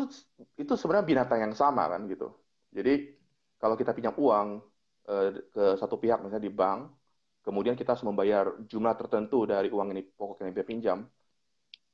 itu 0.62 0.74
sebenarnya 0.80 1.08
binatang 1.12 1.40
yang 1.46 1.54
sama 1.62 1.84
kan 1.92 2.02
gitu. 2.12 2.26
Jadi 2.78 2.92
kalau 3.62 3.76
kita 3.80 3.92
pinjam 3.96 4.16
uang 4.18 4.48
eh, 5.10 5.28
ke 5.54 5.64
satu 5.82 5.96
pihak 6.02 6.18
misalnya 6.24 6.46
di 6.50 6.54
bank, 6.54 6.80
kemudian 7.46 7.76
kita 7.80 7.90
harus 7.94 8.06
membayar 8.10 8.46
jumlah 8.72 8.94
tertentu 9.00 9.38
dari 9.52 9.68
uang 9.76 9.88
ini 9.94 10.02
pokok 10.18 10.38
yang 10.46 10.54
dia 10.58 10.66
pinjam, 10.72 10.98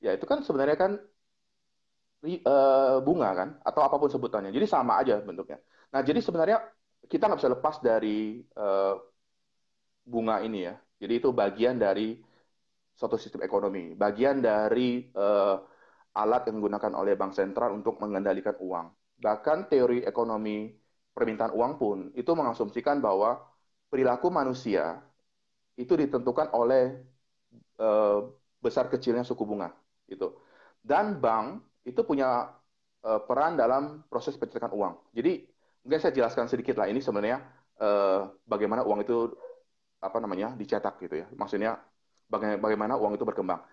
ya 0.06 0.12
itu 0.18 0.26
kan 0.32 0.40
sebenarnya 0.48 0.78
kan 0.84 0.92
eh, 2.24 2.96
bunga 3.06 3.28
kan 3.40 3.50
atau 3.68 3.82
apa 3.86 3.96
pun 4.02 4.10
sebutannya. 4.14 4.50
Jadi 4.56 4.66
sama 4.70 4.94
aja 5.02 5.14
bentuknya. 5.28 5.58
Nah 5.94 6.02
jadi 6.08 6.20
sebenarnya 6.24 6.58
kita 7.08 7.30
nggak 7.30 7.40
bisa 7.40 7.54
lepas 7.54 7.76
dari 7.84 8.42
eh, 8.42 8.96
bunga 10.04 10.44
ini 10.44 10.68
ya. 10.68 10.76
Jadi 11.00 11.14
itu 11.20 11.30
bagian 11.32 11.80
dari 11.80 12.16
suatu 12.94 13.18
sistem 13.18 13.42
ekonomi, 13.44 13.98
bagian 13.98 14.40
dari 14.40 15.10
uh, 15.18 15.58
alat 16.14 16.46
yang 16.48 16.62
digunakan 16.62 16.94
oleh 16.94 17.18
bank 17.18 17.34
sentral 17.34 17.74
untuk 17.74 17.98
mengendalikan 17.98 18.54
uang. 18.62 18.94
Bahkan 19.18 19.68
teori 19.68 20.06
ekonomi 20.06 20.70
permintaan 21.12 21.52
uang 21.58 21.74
pun 21.82 21.98
itu 22.14 22.32
mengasumsikan 22.38 23.02
bahwa 23.02 23.42
perilaku 23.90 24.30
manusia 24.30 25.02
itu 25.74 25.98
ditentukan 25.98 26.54
oleh 26.54 27.02
uh, 27.82 28.30
besar 28.62 28.88
kecilnya 28.94 29.26
suku 29.26 29.42
bunga 29.44 29.74
gitu. 30.06 30.38
Dan 30.80 31.18
bank 31.18 31.66
itu 31.84 32.06
punya 32.06 32.54
uh, 33.04 33.22
peran 33.26 33.58
dalam 33.58 34.06
proses 34.06 34.38
pencetakan 34.38 34.72
uang. 34.72 34.94
Jadi 35.18 35.50
mungkin 35.84 36.00
saya 36.00 36.14
jelaskan 36.16 36.48
sedikit 36.48 36.80
lah 36.80 36.88
ini 36.88 37.00
sebenarnya 37.04 37.44
uh, 37.84 38.32
bagaimana 38.48 38.82
uang 38.88 39.04
itu 39.04 39.32
apa 40.04 40.18
namanya 40.20 40.52
dicetak 40.60 41.00
gitu 41.00 41.24
ya. 41.24 41.28
Maksudnya 41.32 41.80
bagaimana 42.64 43.00
uang 43.00 43.16
itu 43.16 43.24
berkembang. 43.24 43.64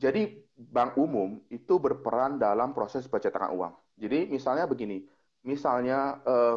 Jadi 0.00 0.48
bank 0.56 0.96
umum 0.96 1.44
itu 1.52 1.76
berperan 1.76 2.40
dalam 2.40 2.72
proses 2.72 3.04
pencetakan 3.04 3.52
uang. 3.52 3.72
Jadi 4.00 4.32
misalnya 4.32 4.64
begini, 4.64 5.04
misalnya 5.44 6.24
eh, 6.24 6.56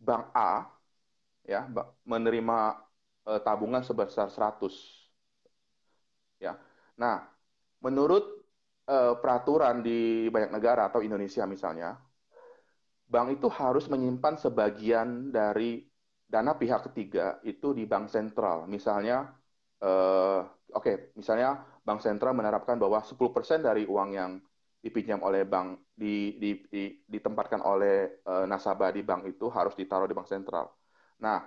bank 0.00 0.24
A 0.36 0.68
ya 1.48 1.64
menerima 2.04 2.58
eh, 3.28 3.40
tabungan 3.40 3.80
sebesar 3.80 4.28
100 4.28 4.76
ya. 6.40 6.52
Nah, 7.00 7.16
menurut 7.84 8.24
eh, 8.88 9.14
peraturan 9.16 9.80
di 9.80 10.28
banyak 10.28 10.50
negara 10.52 10.92
atau 10.92 11.00
Indonesia 11.00 11.44
misalnya, 11.48 11.96
bank 13.10 13.42
itu 13.42 13.48
harus 13.50 13.90
menyimpan 13.90 14.38
sebagian 14.38 15.34
dari 15.34 15.82
dana 16.30 16.54
pihak 16.54 16.86
ketiga 16.90 17.42
itu 17.42 17.74
di 17.74 17.82
bank 17.90 18.06
sentral. 18.06 18.70
Misalnya, 18.70 19.34
uh, 19.82 20.46
oke, 20.46 20.78
okay, 20.78 20.96
misalnya 21.18 21.66
bank 21.82 21.98
sentral 22.06 22.38
menerapkan 22.38 22.78
bahwa 22.78 23.02
10% 23.02 23.66
dari 23.66 23.82
uang 23.90 24.10
yang 24.14 24.38
dipinjam 24.80 25.20
oleh 25.26 25.44
bank 25.44 25.92
di, 25.92 26.38
di, 26.40 26.50
di 26.70 26.82
ditempatkan 27.04 27.60
oleh 27.60 28.22
uh, 28.24 28.46
nasabah 28.48 28.94
di 28.94 29.02
bank 29.04 29.28
itu 29.28 29.50
harus 29.50 29.74
ditaruh 29.74 30.06
di 30.08 30.14
bank 30.16 30.30
sentral. 30.30 30.70
Nah, 31.20 31.44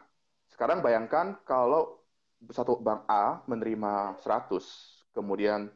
sekarang 0.51 0.83
bayangkan 0.85 1.39
kalau 1.47 2.03
satu 2.51 2.77
bank 2.77 3.07
A 3.07 3.41
menerima 3.47 4.19
100, 4.19 5.09
kemudian 5.15 5.71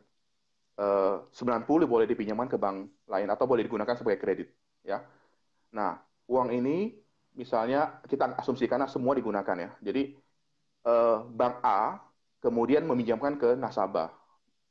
uh, 0.78 1.26
90 1.32 1.88
boleh 1.88 2.06
dipinjamkan 2.06 2.52
ke 2.52 2.58
bank 2.60 2.92
lain 3.08 3.30
atau 3.32 3.48
boleh 3.48 3.64
digunakan 3.66 3.96
sebagai 3.98 4.20
kredit, 4.22 4.52
ya. 4.84 5.02
Nah, 5.74 6.00
uang 6.28 6.50
ini 6.52 6.96
misalnya 7.38 8.02
kita 8.08 8.38
asumsikan 8.40 8.82
semua 8.90 9.14
digunakan 9.14 9.58
ya. 9.58 9.70
Jadi 9.84 10.16
uh, 10.88 11.28
bank 11.28 11.56
A 11.64 12.02
kemudian 12.42 12.86
meminjamkan 12.86 13.36
ke 13.38 13.54
nasabah 13.58 14.14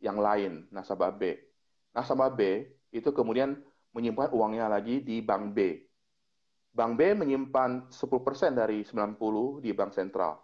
yang 0.00 0.20
lain, 0.20 0.66
nasabah 0.72 1.12
B. 1.14 1.36
Nasabah 1.96 2.32
B 2.32 2.66
itu 2.92 3.10
kemudian 3.12 3.56
menyimpan 3.96 4.32
uangnya 4.32 4.68
lagi 4.68 5.00
di 5.00 5.24
bank 5.24 5.56
B. 5.56 5.58
Bank 6.76 7.00
B 7.00 7.16
menyimpan 7.16 7.88
10% 7.88 8.52
dari 8.52 8.84
90 8.84 9.64
di 9.64 9.72
bank 9.72 9.96
sentral. 9.96 10.36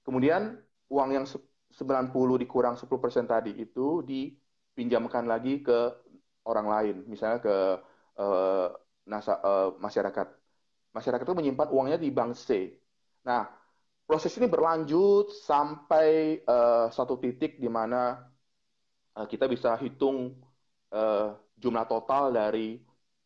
Kemudian 0.00 0.56
uang 0.88 1.10
yang 1.12 1.24
90 1.28 2.40
dikurang 2.40 2.80
10% 2.80 3.28
tadi 3.28 3.52
itu 3.60 4.00
dipinjamkan 4.00 5.28
lagi 5.28 5.60
ke 5.60 5.92
orang 6.44 6.66
lain, 6.68 6.96
misalnya 7.08 7.40
ke 7.40 7.56
uh, 8.20 8.68
nasa, 9.08 9.40
uh, 9.40 9.76
masyarakat 9.78 10.28
masyarakat 10.94 11.24
itu 11.26 11.36
menyimpan 11.36 11.68
uangnya 11.74 11.98
di 11.98 12.08
bank 12.14 12.38
C. 12.38 12.70
Nah, 13.26 13.50
proses 14.06 14.30
ini 14.38 14.46
berlanjut 14.46 15.34
sampai 15.44 16.40
uh, 16.46 16.86
satu 16.88 17.18
titik 17.18 17.58
di 17.58 17.66
mana 17.66 18.22
uh, 19.18 19.26
kita 19.26 19.50
bisa 19.50 19.74
hitung 19.80 20.38
uh, 20.94 21.34
jumlah 21.58 21.84
total 21.90 22.30
dari 22.30 22.78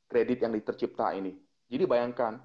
kredit 0.09 0.49
yang 0.49 0.57
ditercipta 0.57 1.13
ini. 1.13 1.37
Jadi 1.69 1.85
bayangkan, 1.85 2.41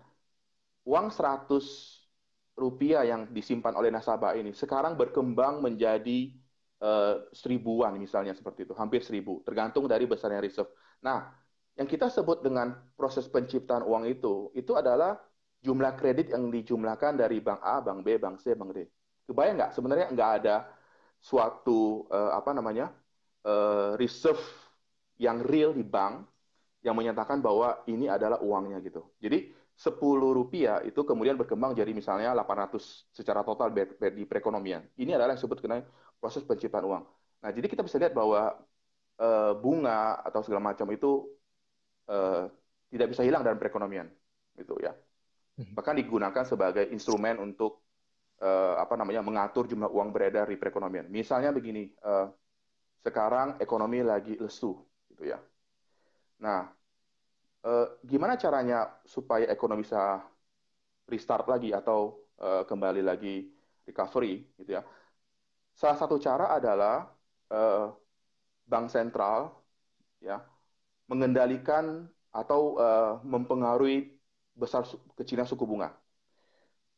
uang 0.84 1.08
100 1.08 2.60
rupiah 2.60 3.08
yang 3.08 3.32
disimpan 3.32 3.74
oleh 3.74 3.90
nasabah 3.90 4.36
ini 4.38 4.54
sekarang 4.54 4.94
berkembang 5.00 5.64
menjadi 5.64 6.30
uh, 6.84 7.26
seribuan 7.32 7.96
misalnya 7.96 8.36
seperti 8.36 8.68
itu, 8.68 8.76
hampir 8.76 9.02
seribu, 9.02 9.42
tergantung 9.48 9.88
dari 9.88 10.04
besarnya 10.04 10.44
reserve. 10.44 10.70
Nah, 11.02 11.32
yang 11.74 11.88
kita 11.90 12.10
sebut 12.10 12.46
dengan 12.46 12.74
proses 12.94 13.26
penciptaan 13.26 13.82
uang 13.82 14.06
itu, 14.06 14.54
itu 14.54 14.78
adalah 14.78 15.18
jumlah 15.64 15.96
kredit 15.98 16.30
yang 16.30 16.52
dijumlahkan 16.54 17.18
dari 17.18 17.40
bank 17.40 17.62
A, 17.64 17.82
bank 17.82 18.06
B, 18.06 18.20
bank 18.20 18.38
C, 18.44 18.54
bank 18.54 18.72
D. 18.76 18.86
Kebayang 19.26 19.56
nggak? 19.58 19.72
Sebenarnya 19.74 20.08
nggak 20.12 20.32
ada 20.44 20.56
suatu 21.24 22.04
uh, 22.12 22.36
apa 22.36 22.52
namanya 22.52 22.92
uh, 23.48 23.96
reserve 23.96 24.44
yang 25.16 25.40
real 25.40 25.72
di 25.72 25.82
bank 25.82 26.28
yang 26.84 27.00
menyatakan 27.00 27.40
bahwa 27.40 27.80
ini 27.88 28.12
adalah 28.12 28.44
uangnya 28.44 28.84
gitu. 28.84 29.08
Jadi 29.24 29.56
10 29.74 29.98
rupiah 30.38 30.84
itu 30.86 31.02
kemudian 31.02 31.34
berkembang 31.40 31.74
jadi 31.74 31.90
misalnya 31.96 32.36
800 32.36 33.10
secara 33.16 33.42
total 33.42 33.74
di 33.74 34.24
perekonomian. 34.28 34.86
Ini 35.00 35.18
adalah 35.18 35.34
yang 35.34 35.40
disebut 35.40 35.64
dengan 35.64 35.82
proses 36.20 36.46
penciptaan 36.46 36.86
uang. 36.86 37.04
Nah, 37.42 37.50
jadi 37.56 37.66
kita 37.72 37.82
bisa 37.82 37.98
lihat 37.98 38.14
bahwa 38.14 38.54
uh, 39.18 39.54
bunga 39.58 40.22
atau 40.22 40.44
segala 40.46 40.76
macam 40.76 40.86
itu 40.94 41.26
uh, 42.10 42.48
tidak 42.90 43.08
bisa 43.14 43.22
hilang 43.26 43.42
dalam 43.42 43.58
perekonomian 43.58 44.08
gitu 44.58 44.78
ya. 44.82 44.94
Hmm. 45.54 45.70
bahkan 45.78 45.94
digunakan 45.94 46.42
sebagai 46.42 46.90
instrumen 46.90 47.38
untuk 47.38 47.86
uh, 48.42 48.74
apa 48.82 48.98
namanya 48.98 49.22
mengatur 49.22 49.70
jumlah 49.70 49.86
uang 49.86 50.10
beredar 50.10 50.50
di 50.50 50.58
perekonomian. 50.58 51.06
Misalnya 51.14 51.54
begini 51.54 51.94
uh, 52.02 52.26
sekarang 53.06 53.62
ekonomi 53.62 54.02
lagi 54.02 54.34
lesu 54.34 54.74
gitu 55.14 55.30
ya. 55.30 55.38
Nah 56.42 56.74
uh, 57.70 57.88
gimana 58.02 58.34
caranya 58.34 58.98
supaya 59.06 59.46
ekonomi 59.46 59.86
bisa 59.86 60.26
restart 61.06 61.46
lagi 61.46 61.70
atau 61.70 62.26
uh, 62.42 62.66
kembali 62.66 63.06
lagi 63.06 63.46
recovery 63.86 64.58
gitu 64.58 64.74
ya? 64.74 64.82
Salah 65.78 66.02
satu 66.02 66.18
cara 66.18 66.50
adalah 66.50 67.14
uh, 67.54 67.94
bank 68.66 68.90
sentral 68.90 69.54
ya 70.18 70.42
mengendalikan 71.08 72.08
atau 72.34 72.80
uh, 72.80 73.22
mempengaruhi 73.22 74.18
besar 74.54 74.86
kecilnya 75.18 75.46
suku 75.46 75.66
bunga. 75.66 75.94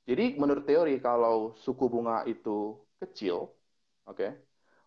Jadi 0.05 0.37
menurut 0.37 0.63
teori 0.69 1.01
kalau 1.01 1.57
suku 1.57 1.89
bunga 1.89 2.21
itu 2.29 2.77
kecil, 3.01 3.49
oke, 4.05 4.15
okay, 4.15 4.31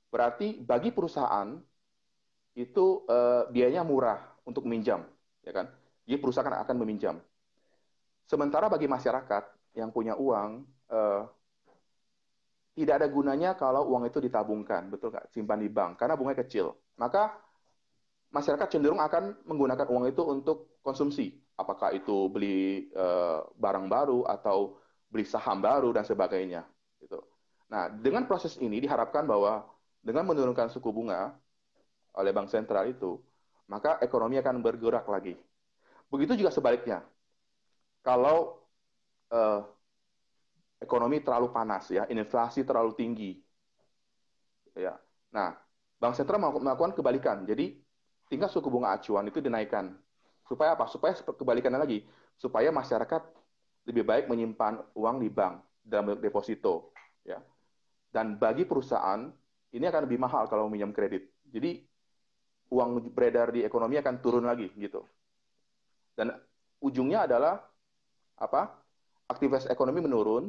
berarti 0.08 0.62
bagi 0.62 0.94
perusahaan 0.94 1.58
itu 2.54 3.02
uh, 3.10 3.50
biayanya 3.50 3.82
murah 3.82 4.18
untuk 4.46 4.64
meminjam, 4.64 5.02
ya 5.42 5.50
kan? 5.50 5.66
Jadi 6.06 6.16
perusahaan 6.22 6.54
akan 6.54 6.76
meminjam. 6.80 7.18
Sementara 8.30 8.70
bagi 8.70 8.86
masyarakat 8.86 9.74
yang 9.74 9.90
punya 9.90 10.14
uang, 10.14 10.64
uh, 10.90 11.22
tidak 12.78 12.94
ada 13.02 13.08
gunanya 13.10 13.50
kalau 13.58 13.90
uang 13.90 14.06
itu 14.06 14.22
ditabungkan, 14.22 14.86
betul 14.86 15.10
nggak? 15.10 15.34
Simpan 15.34 15.58
di 15.58 15.66
bank, 15.66 15.98
karena 15.98 16.14
bunganya 16.14 16.46
kecil. 16.46 16.78
Maka 16.94 17.34
masyarakat 18.28 18.68
cenderung 18.68 19.00
akan 19.00 19.36
menggunakan 19.48 19.86
uang 19.88 20.04
itu 20.08 20.22
untuk 20.24 20.78
konsumsi. 20.84 21.32
Apakah 21.58 21.90
itu 21.96 22.28
beli 22.30 22.88
uh, 22.94 23.42
barang 23.56 23.90
baru 23.90 24.28
atau 24.28 24.78
beli 25.08 25.24
saham 25.24 25.58
baru 25.58 25.90
dan 25.90 26.04
sebagainya. 26.04 26.62
Gitu. 27.00 27.18
Nah, 27.72 27.88
dengan 27.88 28.28
proses 28.28 28.56
ini 28.60 28.78
diharapkan 28.84 29.24
bahwa 29.24 29.64
dengan 30.04 30.28
menurunkan 30.28 30.70
suku 30.70 30.92
bunga 30.92 31.34
oleh 32.14 32.30
bank 32.30 32.48
sentral 32.52 32.86
itu, 32.88 33.18
maka 33.68 33.98
ekonomi 34.04 34.38
akan 34.38 34.60
bergerak 34.60 35.04
lagi. 35.08 35.34
Begitu 36.08 36.44
juga 36.44 36.52
sebaliknya. 36.52 37.04
Kalau 38.00 38.64
uh, 39.34 39.60
ekonomi 40.80 41.20
terlalu 41.20 41.50
panas 41.52 41.90
ya, 41.90 42.06
inflasi 42.08 42.62
terlalu 42.64 42.94
tinggi. 42.94 43.32
Ya. 44.78 44.94
Nah, 45.34 45.58
bank 45.98 46.14
sentral 46.14 46.38
melakukan 46.40 46.94
kebalikan. 46.94 47.42
Jadi 47.44 47.87
tingkat 48.28 48.52
suku 48.52 48.68
bunga 48.68 48.94
acuan 48.94 49.26
itu 49.26 49.40
dinaikkan. 49.40 49.96
Supaya 50.48 50.72
apa? 50.72 50.88
Supaya 50.88 51.12
kebalikannya 51.16 51.80
lagi, 51.80 52.04
supaya 52.40 52.72
masyarakat 52.72 53.22
lebih 53.88 54.04
baik 54.04 54.24
menyimpan 54.28 54.80
uang 54.96 55.16
di 55.20 55.28
bank 55.32 55.60
dalam 55.80 56.16
deposito, 56.20 56.92
ya. 57.24 57.40
Dan 58.08 58.36
bagi 58.40 58.64
perusahaan 58.64 59.28
ini 59.72 59.84
akan 59.84 60.08
lebih 60.08 60.20
mahal 60.20 60.48
kalau 60.48 60.68
meminjam 60.68 60.92
kredit. 60.92 61.28
Jadi 61.48 61.84
uang 62.72 63.12
beredar 63.12 63.52
di 63.52 63.64
ekonomi 63.64 63.96
akan 64.00 64.14
turun 64.20 64.44
lagi 64.44 64.68
gitu. 64.76 65.04
Dan 66.12 66.32
ujungnya 66.80 67.28
adalah 67.28 67.64
apa? 68.40 68.76
Aktivitas 69.28 69.68
ekonomi 69.68 70.00
menurun, 70.00 70.48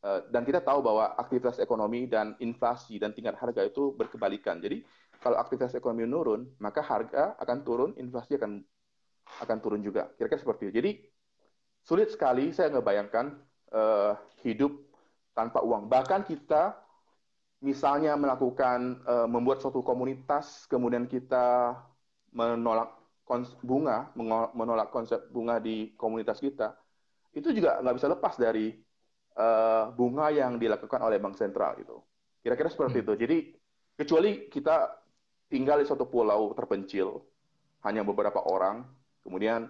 eh, 0.00 0.20
dan 0.32 0.48
kita 0.48 0.64
tahu 0.64 0.80
bahwa 0.80 1.12
aktivitas 1.20 1.60
ekonomi 1.60 2.08
dan 2.08 2.32
inflasi 2.40 2.96
dan 2.96 3.12
tingkat 3.12 3.36
harga 3.36 3.68
itu 3.68 3.92
berkebalikan. 3.92 4.56
Jadi 4.60 4.80
kalau 5.20 5.36
aktivitas 5.36 5.76
ekonomi 5.76 6.08
menurun, 6.08 6.48
maka 6.58 6.80
harga 6.80 7.36
akan 7.36 7.58
turun, 7.60 7.90
inflasi 8.00 8.40
akan 8.40 8.64
akan 9.44 9.58
turun 9.60 9.84
juga. 9.84 10.08
Kira-kira 10.16 10.40
seperti 10.40 10.68
itu. 10.68 10.72
Jadi 10.80 10.90
sulit 11.84 12.08
sekali 12.08 12.50
saya 12.50 12.72
ngebayangkan 12.72 13.26
uh, 13.72 14.16
hidup 14.42 14.72
tanpa 15.36 15.60
uang. 15.60 15.86
Bahkan 15.92 16.24
kita 16.24 16.74
misalnya 17.60 18.16
melakukan 18.16 19.04
uh, 19.04 19.28
membuat 19.28 19.60
suatu 19.60 19.84
komunitas, 19.84 20.64
kemudian 20.66 21.04
kita 21.04 21.76
menolak 22.32 22.96
bunga, 23.62 24.10
menolak 24.56 24.90
konsep 24.90 25.30
bunga 25.30 25.62
di 25.62 25.94
komunitas 25.94 26.42
kita, 26.42 26.74
itu 27.30 27.54
juga 27.54 27.78
nggak 27.78 27.94
bisa 27.94 28.08
lepas 28.10 28.34
dari 28.34 28.74
uh, 29.38 29.94
bunga 29.94 30.34
yang 30.34 30.58
dilakukan 30.58 30.98
oleh 30.98 31.22
bank 31.22 31.38
sentral 31.38 31.78
itu. 31.78 31.94
Kira-kira 32.42 32.72
seperti 32.72 32.98
hmm. 32.98 33.04
itu. 33.06 33.12
Jadi 33.14 33.38
kecuali 33.94 34.30
kita 34.50 34.99
tinggal 35.50 35.82
di 35.82 35.84
suatu 35.84 36.06
pulau 36.06 36.54
terpencil, 36.54 37.20
hanya 37.82 38.06
beberapa 38.06 38.38
orang, 38.46 38.86
kemudian 39.26 39.66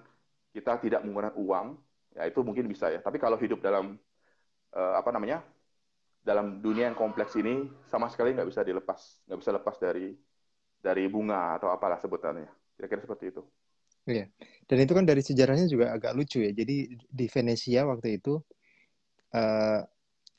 kita 0.52 0.76
tidak 0.78 1.00
menggunakan 1.02 1.34
uang, 1.40 1.66
ya 2.14 2.28
itu 2.28 2.44
mungkin 2.44 2.68
bisa 2.68 2.92
ya. 2.92 3.00
Tapi 3.00 3.16
kalau 3.16 3.40
hidup 3.40 3.64
dalam 3.64 3.96
uh, 4.76 4.94
apa 5.00 5.10
namanya, 5.10 5.40
dalam 6.20 6.60
dunia 6.60 6.92
yang 6.92 6.98
kompleks 6.98 7.32
ini 7.40 7.64
sama 7.88 8.12
sekali 8.12 8.36
nggak 8.36 8.48
bisa 8.52 8.60
dilepas, 8.60 9.24
nggak 9.24 9.38
bisa 9.40 9.50
lepas 9.56 9.76
dari 9.80 10.12
dari 10.84 11.08
bunga 11.08 11.56
atau 11.56 11.72
apalah 11.72 11.96
sebutannya. 11.96 12.76
Kira-kira 12.76 13.00
seperti 13.00 13.32
itu. 13.32 13.42
Iya. 14.08 14.28
Dan 14.64 14.78
itu 14.80 14.92
kan 14.96 15.04
dari 15.04 15.20
sejarahnya 15.20 15.68
juga 15.68 15.92
agak 15.92 16.16
lucu 16.16 16.40
ya. 16.40 16.52
Jadi 16.52 16.96
di 16.96 17.26
Venesia 17.28 17.84
waktu 17.84 18.16
itu 18.20 18.40
uh, 19.36 19.80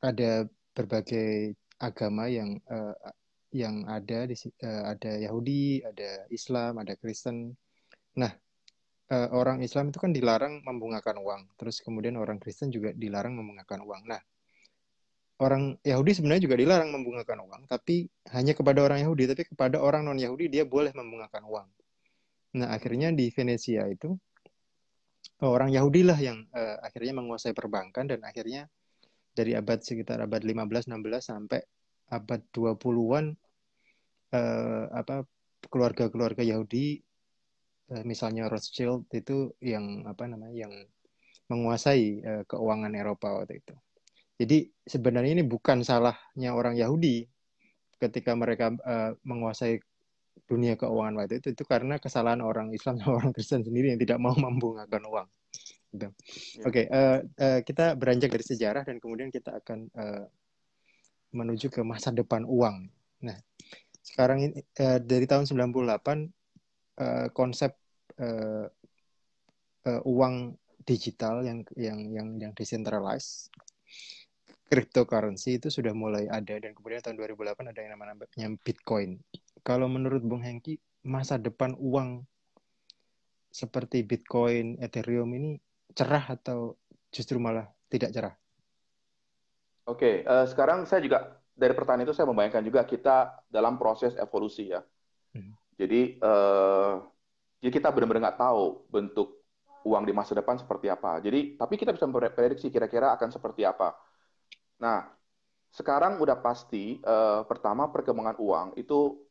ada 0.02 0.32
berbagai 0.74 1.54
agama 1.78 2.26
yang 2.30 2.58
uh, 2.70 2.94
yang 3.52 3.84
ada 3.88 4.24
di 4.28 4.36
uh, 4.64 4.84
ada 4.96 5.12
Yahudi, 5.20 5.84
ada 5.84 6.26
Islam, 6.32 6.80
ada 6.80 6.96
Kristen. 6.96 7.52
Nah, 8.16 8.32
uh, 9.12 9.30
orang 9.36 9.60
Islam 9.60 9.92
itu 9.92 10.00
kan 10.00 10.16
dilarang 10.16 10.64
membungakan 10.64 11.20
uang. 11.20 11.42
Terus 11.60 11.84
kemudian 11.84 12.16
orang 12.16 12.40
Kristen 12.40 12.72
juga 12.72 12.96
dilarang 12.96 13.36
membungakan 13.36 13.84
uang. 13.84 14.02
Nah, 14.08 14.22
orang 15.44 15.76
Yahudi 15.84 16.12
sebenarnya 16.16 16.44
juga 16.48 16.56
dilarang 16.56 16.90
membungakan 16.96 17.44
uang, 17.44 17.62
tapi 17.68 18.08
hanya 18.32 18.56
kepada 18.56 18.80
orang 18.88 19.04
Yahudi, 19.04 19.24
tapi 19.28 19.44
kepada 19.44 19.84
orang 19.84 20.08
non 20.08 20.20
Yahudi 20.20 20.48
dia 20.48 20.64
boleh 20.64 20.96
membungakan 20.96 21.44
uang. 21.48 21.68
Nah, 22.62 22.68
akhirnya 22.72 23.12
di 23.12 23.32
Venesia 23.32 23.88
itu 23.88 24.16
orang 25.44 25.74
Yahudi 25.74 26.06
lah 26.06 26.20
yang 26.20 26.46
uh, 26.54 26.78
akhirnya 26.86 27.18
menguasai 27.18 27.52
perbankan 27.58 28.06
dan 28.08 28.22
akhirnya 28.22 28.70
dari 29.32 29.56
abad 29.56 29.80
sekitar 29.80 30.20
abad 30.22 30.44
15 30.44 30.92
16 30.92 31.02
sampai 31.24 31.60
abad 32.12 32.42
20-an 32.52 33.34
uh, 34.34 34.86
apa 34.92 35.28
keluarga-keluarga 35.68 36.42
Yahudi 36.44 37.00
uh, 37.94 38.04
misalnya 38.04 38.48
Rothschild 38.48 39.08
itu 39.14 39.54
yang 39.62 40.08
apa 40.08 40.28
namanya 40.28 40.68
yang 40.68 40.74
menguasai 41.52 42.04
uh, 42.24 42.44
keuangan 42.48 42.96
Eropa 42.96 43.44
waktu 43.44 43.60
itu. 43.60 43.76
Jadi 44.42 44.58
sebenarnya 44.88 45.38
ini 45.38 45.46
bukan 45.46 45.86
salahnya 45.86 46.58
orang 46.58 46.74
Yahudi 46.74 47.28
ketika 48.02 48.34
mereka 48.34 48.74
uh, 48.82 49.14
menguasai 49.22 49.78
dunia 50.50 50.74
keuangan 50.76 51.22
waktu 51.22 51.40
itu 51.44 51.54
itu 51.54 51.64
karena 51.68 52.02
kesalahan 52.02 52.42
orang 52.42 52.74
Islam 52.74 52.98
dan 52.98 53.12
orang 53.20 53.32
Kristen 53.36 53.62
sendiri 53.62 53.94
yang 53.94 54.00
tidak 54.02 54.18
mau 54.18 54.34
membungahkan 54.34 55.04
uang. 55.06 55.28
Gitu. 55.92 56.08
Ya. 56.08 56.12
Oke, 56.64 56.72
okay, 56.72 56.86
uh, 56.88 57.20
uh, 57.20 57.60
kita 57.68 58.00
beranjak 58.00 58.32
dari 58.32 58.46
sejarah 58.48 58.88
dan 58.88 58.98
kemudian 59.04 59.28
kita 59.28 59.60
akan 59.60 59.92
uh, 59.92 60.24
menuju 61.36 61.68
ke 61.68 61.84
masa 61.84 62.16
depan 62.16 62.48
uang. 62.48 62.88
Nah, 63.28 63.38
sekarang 64.12 64.52
ini 64.52 64.60
uh, 64.84 65.00
dari 65.00 65.24
tahun 65.24 65.48
98 65.48 65.64
uh, 67.00 67.28
konsep 67.32 67.72
uh, 68.20 68.68
uh, 69.88 70.02
uang 70.04 70.60
digital 70.84 71.46
yang 71.48 71.64
yang 71.80 72.00
yang 72.12 72.28
yang 72.36 72.52
decentralized 72.52 73.48
cryptocurrency 74.68 75.60
itu 75.60 75.68
sudah 75.68 75.92
mulai 75.92 76.28
ada 76.32 76.60
dan 76.60 76.72
kemudian 76.76 77.04
tahun 77.04 77.20
2008 77.20 77.72
ada 77.72 77.80
yang 77.80 77.92
namanya 77.96 78.16
Bitcoin. 78.64 79.20
Kalau 79.68 79.92
menurut 79.92 80.24
Bung 80.24 80.42
Hengki, 80.42 80.80
masa 81.04 81.36
depan 81.36 81.76
uang 81.76 82.24
seperti 83.52 84.08
Bitcoin, 84.08 84.80
Ethereum 84.80 85.28
ini 85.36 85.60
cerah 85.92 86.24
atau 86.24 86.80
justru 87.12 87.36
malah 87.36 87.68
tidak 87.92 88.16
cerah? 88.16 88.36
Oke, 89.92 90.24
uh, 90.24 90.48
sekarang 90.48 90.88
saya 90.88 91.04
juga 91.04 91.41
dari 91.62 91.78
pertanyaan 91.78 92.10
itu 92.10 92.18
saya 92.18 92.26
membayangkan 92.26 92.66
juga 92.66 92.82
kita 92.82 93.46
dalam 93.46 93.78
proses 93.78 94.18
evolusi 94.18 94.74
ya. 94.74 94.82
Hmm. 95.38 95.54
Jadi, 95.78 96.18
uh, 96.18 97.06
jadi 97.62 97.72
kita 97.78 97.94
benar-benar 97.94 98.34
nggak 98.34 98.42
tahu 98.42 98.90
bentuk 98.90 99.38
uang 99.86 100.10
di 100.10 100.14
masa 100.14 100.34
depan 100.34 100.58
seperti 100.58 100.90
apa. 100.90 101.22
Jadi, 101.22 101.62
tapi 101.62 101.78
kita 101.78 101.94
bisa 101.94 102.10
memprediksi 102.10 102.74
kira-kira 102.74 103.14
akan 103.14 103.30
seperti 103.30 103.62
apa 103.62 103.94
Nah, 104.82 105.06
sekarang 105.72 106.18
udah 106.18 106.42
pasti 106.42 106.98
uh, 107.06 107.46
pertama 107.46 107.88
perkembangan 107.94 108.42
uang 108.42 108.68
itu 108.82 109.22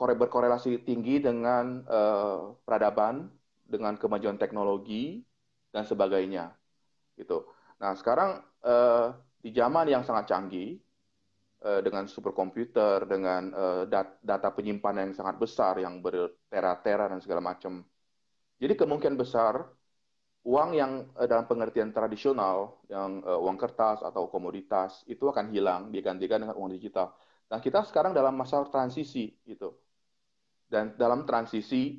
berkorelasi 0.00 0.80
tinggi 0.88 1.20
dengan 1.20 1.84
uh, 1.84 2.56
peradaban, 2.64 3.28
dengan 3.68 4.00
kemajuan 4.00 4.40
teknologi 4.40 5.20
dan 5.68 5.84
sebagainya, 5.84 6.56
gitu. 7.20 7.44
Nah, 7.76 7.92
sekarang 7.92 8.40
uh, 8.64 9.12
di 9.44 9.52
zaman 9.52 9.92
yang 9.92 10.00
sangat 10.00 10.32
canggih 10.32 10.80
dengan 11.60 12.08
superkomputer, 12.08 13.04
dengan 13.04 13.52
dat 13.84 14.16
data 14.24 14.48
penyimpanan 14.48 15.12
yang 15.12 15.16
sangat 15.20 15.36
besar 15.36 15.76
yang 15.76 16.00
bertera-tera 16.00 17.12
dan 17.12 17.20
segala 17.20 17.44
macam. 17.44 17.84
Jadi 18.56 18.74
kemungkinan 18.80 19.16
besar 19.20 19.60
uang 20.40 20.70
yang 20.72 21.04
uh, 21.20 21.28
dalam 21.28 21.44
pengertian 21.44 21.92
tradisional, 21.92 22.80
yang 22.88 23.20
uang 23.20 23.60
kertas 23.60 24.00
atau 24.00 24.32
komoditas, 24.32 25.04
itu 25.04 25.28
akan 25.28 25.52
hilang, 25.52 25.92
digantikan 25.92 26.40
dengan 26.40 26.56
uang 26.56 26.72
digital. 26.72 27.12
Dan 27.44 27.60
kita 27.60 27.84
sekarang 27.84 28.16
dalam 28.16 28.40
masa 28.40 28.64
transisi, 28.72 29.36
gitu. 29.44 29.76
Dan 30.70 30.96
dalam 30.96 31.26
transisi 31.26 31.98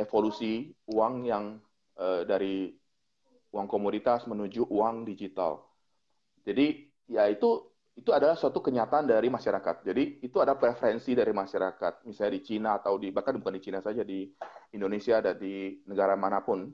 evolusi 0.00 0.72
uang 0.90 1.28
yang 1.28 1.60
dari 2.24 2.72
uang 3.52 3.68
komoditas 3.68 4.24
menuju 4.24 4.64
uang 4.64 5.04
digital. 5.04 5.60
Jadi, 6.42 6.88
ya 7.04 7.28
itu 7.28 7.68
itu 7.98 8.14
adalah 8.14 8.38
suatu 8.38 8.62
kenyataan 8.62 9.10
dari 9.10 9.26
masyarakat. 9.26 9.82
Jadi 9.82 10.22
itu 10.22 10.38
ada 10.38 10.54
preferensi 10.54 11.18
dari 11.18 11.34
masyarakat, 11.34 12.06
misalnya 12.06 12.32
di 12.38 12.42
Cina 12.46 12.70
atau 12.78 12.94
di 12.94 13.10
bahkan 13.10 13.34
bukan 13.42 13.58
di 13.58 13.62
Cina 13.66 13.82
saja 13.82 14.06
di 14.06 14.30
Indonesia 14.70 15.18
dan 15.18 15.34
di 15.34 15.82
negara 15.90 16.14
mana 16.14 16.38
pun. 16.38 16.70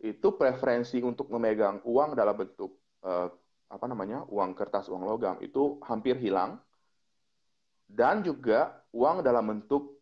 Itu 0.00 0.40
preferensi 0.40 1.04
untuk 1.04 1.28
memegang 1.28 1.84
uang 1.84 2.16
dalam 2.16 2.32
bentuk 2.32 2.80
uh, 3.04 3.28
apa 3.68 3.84
namanya 3.84 4.24
uang 4.32 4.56
kertas 4.56 4.88
uang 4.88 5.04
logam 5.04 5.36
itu 5.44 5.76
hampir 5.84 6.16
hilang. 6.16 6.56
Dan 7.84 8.24
juga 8.24 8.72
uang 8.96 9.20
dalam 9.20 9.44
bentuk 9.52 10.00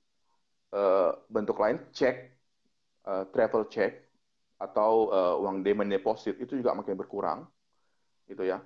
uh, 0.71 1.11
bentuk 1.27 1.59
lain 1.59 1.83
cek 1.91 2.17
uh, 3.03 3.25
travel 3.35 3.67
check 3.67 3.99
atau 4.63 5.11
uh, 5.11 5.35
uang 5.43 5.67
demand 5.67 5.91
deposit 5.91 6.39
itu 6.39 6.55
juga 6.55 6.71
makin 6.71 6.95
berkurang. 6.95 7.43
Gitu 8.31 8.47
ya 8.47 8.63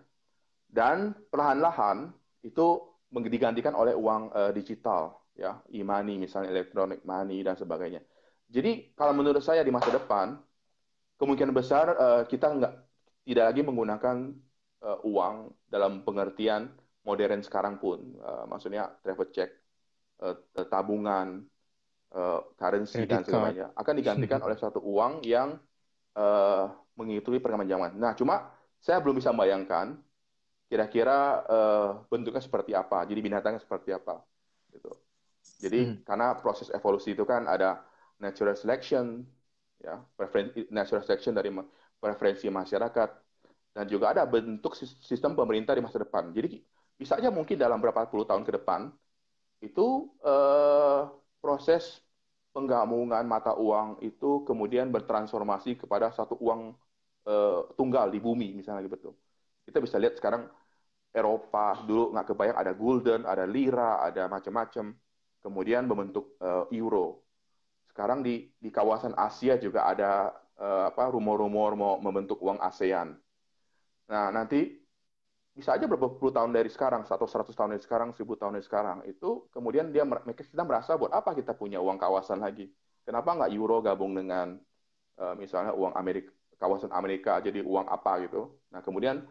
dan 0.71 1.13
perlahan-lahan 1.29 2.15
itu 2.47 2.79
digantikan 3.11 3.75
oleh 3.75 3.93
uang 3.93 4.31
uh, 4.31 4.53
digital 4.55 5.19
ya. 5.35 5.59
E-money 5.75 6.17
misalnya 6.23 6.55
electronic 6.55 7.03
money 7.03 7.43
dan 7.43 7.59
sebagainya. 7.59 8.01
Jadi 8.51 8.95
kalau 8.95 9.15
menurut 9.15 9.43
saya 9.43 9.67
di 9.67 9.75
masa 9.75 9.91
depan 9.91 10.39
kemungkinan 11.19 11.55
besar 11.55 11.87
uh, 11.95 12.23
kita 12.27 12.51
nggak 12.55 12.75
tidak 13.27 13.45
lagi 13.53 13.63
menggunakan 13.67 14.17
uh, 14.83 14.99
uang 15.07 15.53
dalam 15.69 16.03
pengertian 16.07 16.71
modern 17.05 17.41
sekarang 17.45 17.81
pun, 17.81 18.17
uh, 18.21 18.45
maksudnya 18.49 18.91
travel 19.01 19.29
check, 19.33 19.51
uh, 20.21 20.37
tabungan, 20.69 21.45
uh, 22.13 22.41
currency 22.57 23.05
Credit 23.05 23.11
dan 23.11 23.23
sebagainya 23.25 23.67
akan 23.77 23.95
digantikan 23.97 24.41
oleh 24.47 24.57
satu 24.59 24.83
uang 24.83 25.25
yang 25.25 25.57
uh, 26.17 26.67
mengikuti 26.99 27.39
perkembangan 27.41 27.71
zaman. 27.71 27.91
Nah, 27.97 28.13
cuma 28.17 28.53
saya 28.81 29.01
belum 29.01 29.21
bisa 29.21 29.33
membayangkan 29.33 29.97
kira-kira 30.71 31.43
uh, 31.51 31.91
bentuknya 32.07 32.39
seperti 32.39 32.79
apa, 32.79 33.03
jadi 33.03 33.19
binatangnya 33.19 33.59
seperti 33.59 33.91
apa, 33.91 34.23
gitu. 34.71 34.95
Jadi 35.59 35.81
hmm. 35.83 35.97
karena 36.07 36.39
proses 36.39 36.71
evolusi 36.71 37.19
itu 37.19 37.27
kan 37.27 37.51
ada 37.51 37.83
natural 38.23 38.55
selection, 38.55 39.27
ya 39.83 39.99
preferensi 40.15 40.71
natural 40.71 41.03
selection 41.03 41.35
dari 41.35 41.51
preferensi 41.99 42.47
masyarakat 42.47 43.11
dan 43.75 43.85
juga 43.91 44.15
ada 44.15 44.23
bentuk 44.31 44.79
sistem 44.79 45.35
pemerintah 45.35 45.75
di 45.75 45.83
masa 45.83 46.01
depan. 46.01 46.31
Jadi 46.31 46.63
bisa 46.95 47.19
aja 47.19 47.35
mungkin 47.35 47.59
dalam 47.59 47.81
beberapa 47.83 48.07
puluh 48.07 48.29
tahun 48.29 48.47
ke 48.47 48.63
depan 48.63 48.93
itu 49.65 50.07
eh, 50.21 51.03
proses 51.41 51.99
penggabungan 52.53 53.25
mata 53.25 53.57
uang 53.57 54.05
itu 54.05 54.45
kemudian 54.45 54.93
bertransformasi 54.93 55.81
kepada 55.81 56.13
satu 56.13 56.37
uang 56.41 56.77
eh, 57.27 57.61
tunggal 57.75 58.13
di 58.13 58.21
bumi 58.21 58.53
misalnya 58.53 58.85
gitu. 58.87 59.17
Kita 59.65 59.81
bisa 59.81 59.97
lihat 59.97 60.21
sekarang 60.21 60.49
Eropa 61.11 61.75
dulu 61.83 62.15
nggak 62.15 62.27
kebayang 62.31 62.59
ada 62.59 62.73
gulden, 62.73 63.23
ada 63.27 63.45
lira, 63.45 64.03
ada 64.03 64.31
macam-macam. 64.31 64.95
Kemudian 65.41 65.89
membentuk 65.89 66.37
uh, 66.45 66.69
euro 66.69 67.25
sekarang 67.89 68.21
di 68.21 68.53
di 68.61 68.69
kawasan 68.69 69.17
Asia 69.17 69.57
juga 69.57 69.89
ada 69.89 70.31
uh, 70.61 70.93
apa 70.93 71.11
rumor-rumor 71.11 71.75
mau 71.75 71.95
membentuk 71.99 72.39
uang 72.45 72.61
ASEAN. 72.61 73.17
Nah, 74.07 74.29
nanti 74.31 74.79
bisa 75.51 75.75
aja 75.75 75.89
beberapa 75.89 76.15
puluh 76.15 76.31
tahun 76.31 76.55
dari 76.55 76.71
sekarang, 76.71 77.03
atau 77.09 77.27
seratus 77.27 77.57
tahun 77.59 77.75
dari 77.75 77.83
sekarang, 77.83 78.15
seribu 78.15 78.39
tahun 78.39 78.61
dari 78.61 78.67
sekarang, 78.69 79.03
itu 79.09 79.51
kemudian 79.51 79.91
dia 79.91 80.07
kita 80.31 80.63
merasa 80.63 80.95
buat 80.95 81.11
apa 81.11 81.35
kita 81.35 81.57
punya 81.59 81.83
uang 81.83 81.99
kawasan 81.99 82.45
lagi? 82.45 82.71
Kenapa 83.03 83.35
nggak 83.35 83.51
euro 83.57 83.83
gabung 83.83 84.15
dengan 84.15 84.61
uh, 85.19 85.35
misalnya 85.35 85.75
uang 85.75 85.97
Amerika, 85.99 86.31
kawasan 86.61 86.95
Amerika 86.95 87.41
jadi 87.43 87.65
uang 87.65 87.89
apa 87.91 88.29
gitu? 88.29 88.61
Nah, 88.71 88.85
kemudian 88.85 89.25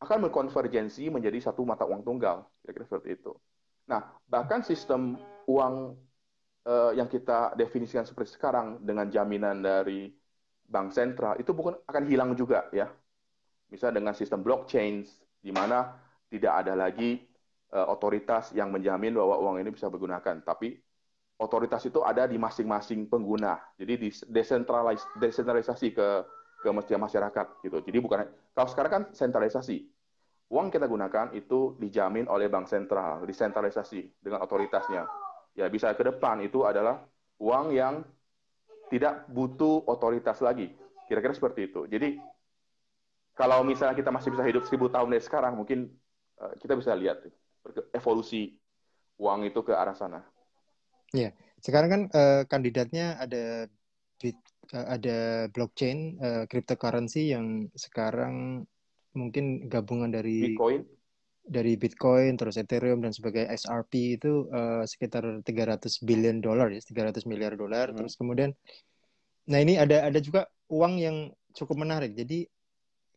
akan 0.00 0.28
berkonvergensi 0.28 1.12
menjadi 1.12 1.52
satu 1.52 1.60
mata 1.68 1.84
uang 1.84 2.00
tunggal, 2.00 2.48
kira-kira 2.64 2.88
seperti 2.88 3.20
itu. 3.20 3.36
Nah, 3.84 4.16
bahkan 4.24 4.64
sistem 4.64 5.20
uang 5.44 5.92
uh, 6.64 6.92
yang 6.96 7.04
kita 7.04 7.52
definisikan 7.52 8.08
seperti 8.08 8.32
sekarang 8.32 8.80
dengan 8.80 9.12
jaminan 9.12 9.60
dari 9.60 10.08
bank 10.70 10.94
sentral 10.94 11.36
itu 11.36 11.50
bukan 11.52 11.76
akan 11.84 12.04
hilang 12.08 12.32
juga 12.32 12.70
ya. 12.72 12.88
Misalnya 13.68 14.00
dengan 14.00 14.14
sistem 14.16 14.40
blockchain 14.40 15.04
di 15.42 15.52
mana 15.52 15.98
tidak 16.30 16.64
ada 16.64 16.78
lagi 16.78 17.20
uh, 17.74 17.90
otoritas 17.90 18.54
yang 18.54 18.70
menjamin 18.70 19.12
bahwa 19.18 19.36
uang 19.42 19.60
ini 19.60 19.74
bisa 19.74 19.90
digunakan, 19.90 20.38
tapi 20.46 20.78
otoritas 21.42 21.82
itu 21.84 22.00
ada 22.06 22.24
di 22.24 22.38
masing-masing 22.38 23.10
pengguna. 23.10 23.58
Jadi 23.74 23.92
di 23.98 24.08
desentralis 24.30 25.02
desentralisasi 25.18 25.92
ke 25.92 26.08
ke 26.60 26.68
masyarakat 26.70 27.46
gitu. 27.64 27.78
Jadi 27.82 27.98
bukan 27.98 28.28
kalau 28.54 28.68
sekarang 28.70 28.92
kan 28.92 29.02
sentralisasi. 29.10 29.89
Uang 30.50 30.68
kita 30.68 30.90
gunakan 30.90 31.30
itu 31.32 31.78
dijamin 31.78 32.26
oleh 32.26 32.50
bank 32.50 32.66
sentral, 32.66 33.22
disentralisasi 33.22 34.18
dengan 34.18 34.42
otoritasnya 34.42 35.06
ya 35.54 35.66
bisa 35.66 35.94
ke 35.94 36.02
depan 36.06 36.42
itu 36.44 36.62
adalah 36.62 37.02
uang 37.40 37.66
yang 37.74 38.00
tidak 38.90 39.26
butuh 39.30 39.86
otoritas 39.86 40.38
lagi. 40.42 40.74
Kira-kira 41.06 41.34
seperti 41.34 41.70
itu. 41.70 41.86
Jadi 41.86 42.18
kalau 43.34 43.62
misalnya 43.62 43.96
kita 43.96 44.10
masih 44.10 44.34
bisa 44.34 44.44
hidup 44.46 44.66
seribu 44.66 44.90
tahun 44.90 45.14
dari 45.14 45.22
sekarang, 45.22 45.58
mungkin 45.58 45.90
uh, 46.38 46.54
kita 46.58 46.74
bisa 46.76 46.92
lihat 46.94 47.22
evolusi 47.94 48.58
uang 49.18 49.46
itu 49.46 49.60
ke 49.62 49.72
arah 49.74 49.94
sana. 49.94 50.20
Ya, 51.10 51.34
sekarang 51.58 51.88
kan 51.90 52.02
uh, 52.14 52.42
kandidatnya 52.46 53.18
ada 53.18 53.66
uh, 54.22 54.86
ada 54.86 55.50
blockchain 55.50 56.18
uh, 56.18 56.44
cryptocurrency 56.46 57.34
yang 57.34 57.70
sekarang 57.74 58.66
mungkin 59.14 59.66
gabungan 59.66 60.10
dari 60.10 60.54
Bitcoin. 60.54 60.80
dari 61.42 61.72
Bitcoin 61.74 62.38
terus 62.38 62.54
Ethereum 62.60 63.02
dan 63.02 63.10
sebagai 63.10 63.48
XRP 63.50 64.20
itu 64.20 64.46
uh, 64.54 64.86
sekitar 64.86 65.42
300 65.42 66.06
billion 66.06 66.38
dolar 66.38 66.70
ya 66.70 66.80
300 66.82 67.26
miliar 67.26 67.58
dolar. 67.58 67.90
Hmm. 67.90 68.02
terus 68.02 68.14
kemudian 68.14 68.54
nah 69.50 69.58
ini 69.58 69.74
ada 69.80 70.06
ada 70.06 70.20
juga 70.22 70.46
uang 70.70 70.94
yang 71.02 71.16
cukup 71.54 71.82
menarik. 71.82 72.14
Jadi 72.14 72.46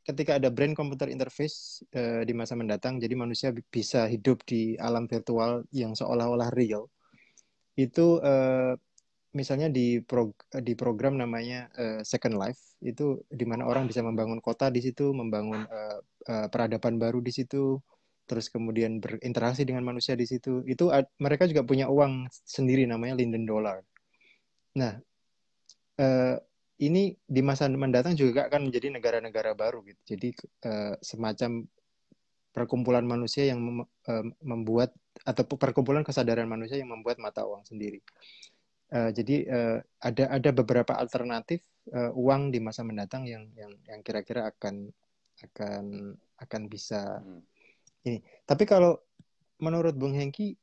ketika 0.03 0.35
ada 0.35 0.51
brand 0.51 0.75
computer 0.75 1.07
interface 1.07 1.79
uh, 1.95 2.25
di 2.27 2.35
masa 2.35 2.59
mendatang 2.59 2.99
jadi 2.99 3.15
manusia 3.15 3.55
bisa 3.71 4.03
hidup 4.09 4.43
di 4.43 4.75
alam 4.81 5.07
virtual 5.07 5.63
yang 5.71 5.95
seolah-olah 5.95 6.51
real. 6.57 6.89
Itu 7.77 8.19
uh, 8.19 8.75
misalnya 9.33 9.67
di 9.67 9.99
pro, 9.99 10.33
di 10.61 10.73
program 10.77 11.17
namanya 11.17 11.69
uh, 11.75 12.01
Second 12.05 12.37
Life 12.37 12.77
itu 12.85 13.21
di 13.27 13.45
mana 13.49 13.65
orang 13.65 13.89
bisa 13.89 14.05
membangun 14.05 14.39
kota 14.39 14.69
di 14.69 14.79
situ 14.79 15.09
membangun 15.11 15.65
uh, 15.65 15.97
uh, 16.29 16.47
peradaban 16.47 17.01
baru 17.01 17.19
di 17.19 17.33
situ 17.33 17.81
terus 18.23 18.47
kemudian 18.47 19.03
berinteraksi 19.03 19.67
dengan 19.67 19.83
manusia 19.83 20.15
di 20.15 20.23
situ 20.23 20.63
itu 20.63 20.87
mereka 21.19 21.43
juga 21.43 21.67
punya 21.67 21.91
uang 21.91 22.31
sendiri 22.31 22.87
namanya 22.87 23.19
Linden 23.19 23.43
Dollar. 23.43 23.83
Nah 24.79 24.95
uh, 25.99 26.37
ini 26.79 27.13
di 27.23 27.41
masa 27.43 27.67
mendatang 27.67 28.15
juga 28.17 28.47
akan 28.47 28.69
menjadi 28.69 28.93
negara-negara 28.95 29.53
baru 29.53 29.83
gitu. 29.85 30.01
Jadi 30.15 30.29
uh, 30.65 30.95
semacam 31.03 31.67
perkumpulan 32.53 33.03
manusia 33.03 33.49
yang 33.49 33.59
mem 33.59 33.79
uh, 33.81 34.25
membuat 34.45 34.93
atau 35.25 35.43
perkumpulan 35.45 36.05
kesadaran 36.05 36.45
manusia 36.45 36.77
yang 36.77 36.93
membuat 36.93 37.17
mata 37.17 37.45
uang 37.45 37.65
sendiri. 37.65 38.01
Uh, 38.93 39.09
jadi 39.09 39.35
uh, 39.49 39.77
ada 40.05 40.29
ada 40.29 40.49
beberapa 40.53 40.93
alternatif 40.93 41.65
uh, 41.97 42.13
uang 42.13 42.53
di 42.53 42.61
masa 42.61 42.85
mendatang 42.85 43.25
yang 43.25 43.49
yang 43.57 43.73
yang 43.89 44.05
kira-kira 44.05 44.53
akan 44.53 44.93
akan 45.41 46.13
akan 46.37 46.61
bisa 46.69 47.17
hmm 47.25 47.41
ini. 48.03 48.19
Tapi 48.43 48.63
kalau 48.67 48.99
menurut 49.63 49.95
Bung 49.95 50.15
Hengki 50.15 50.55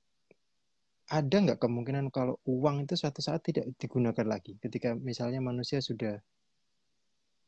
ada 1.11 1.37
nggak 1.43 1.59
kemungkinan 1.59 2.12
kalau 2.14 2.39
uang 2.47 2.87
itu 2.87 2.95
suatu 2.95 3.18
saat 3.18 3.43
tidak 3.43 3.66
digunakan 3.81 4.22
lagi 4.22 4.55
ketika 4.62 4.95
misalnya 4.95 5.43
manusia 5.43 5.83
sudah 5.83 6.22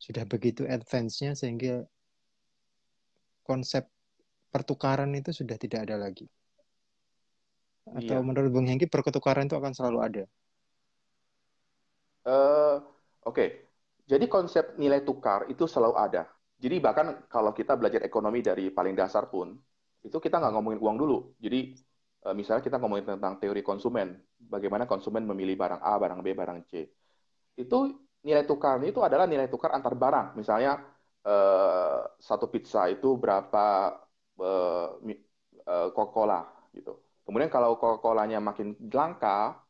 sudah 0.03 0.26
begitu 0.26 0.66
advance-nya 0.66 1.39
sehingga 1.39 1.87
konsep 3.47 3.87
pertukaran 4.51 5.14
itu 5.14 5.30
sudah 5.30 5.55
tidak 5.55 5.87
ada 5.87 5.97
lagi. 6.01 6.26
Atau 7.87 8.18
iya. 8.18 8.26
menurut 8.26 8.51
Bung 8.51 8.66
Hengki 8.66 8.91
pertukaran 8.91 9.47
itu 9.47 9.55
akan 9.55 9.72
selalu 9.74 9.99
ada? 10.03 10.24
Uh, 12.23 12.79
Oke, 13.23 13.39
okay. 13.39 13.49
jadi 14.07 14.27
konsep 14.27 14.75
nilai 14.79 15.07
tukar 15.07 15.47
itu 15.47 15.66
selalu 15.66 15.95
ada. 15.95 16.27
Jadi 16.59 16.79
bahkan 16.83 17.27
kalau 17.31 17.55
kita 17.55 17.79
belajar 17.79 18.03
ekonomi 18.03 18.43
dari 18.43 18.70
paling 18.70 18.99
dasar 18.99 19.31
pun, 19.31 19.55
itu 20.03 20.18
kita 20.18 20.43
nggak 20.43 20.53
ngomongin 20.59 20.81
uang 20.83 20.97
dulu. 20.99 21.18
Jadi 21.39 21.75
uh, 22.27 22.35
misalnya 22.35 22.66
kita 22.66 22.83
ngomongin 22.83 23.14
tentang 23.14 23.39
teori 23.39 23.62
konsumen, 23.62 24.18
bagaimana 24.39 24.91
konsumen 24.91 25.23
memilih 25.27 25.55
barang 25.55 25.83
A, 25.83 25.99
barang 26.03 26.18
B, 26.18 26.35
barang 26.35 26.59
C. 26.66 26.87
Itu 27.55 27.95
nilai 28.27 28.43
tukar 28.47 28.79
itu 28.83 29.03
adalah 29.03 29.27
nilai 29.27 29.47
tukar 29.47 29.70
antar 29.75 29.95
barang. 29.95 30.35
Misalnya 30.35 30.83
uh, 31.27 32.03
satu 32.18 32.51
pizza 32.51 32.91
itu 32.91 33.18
berapa 33.18 33.99
Coca-Cola 35.95 36.43
gitu. 36.75 36.99
Kemudian 37.23 37.47
kalau 37.47 37.79
Coca-Colanya 37.79 38.43
makin 38.43 38.75
langka, 38.91 39.62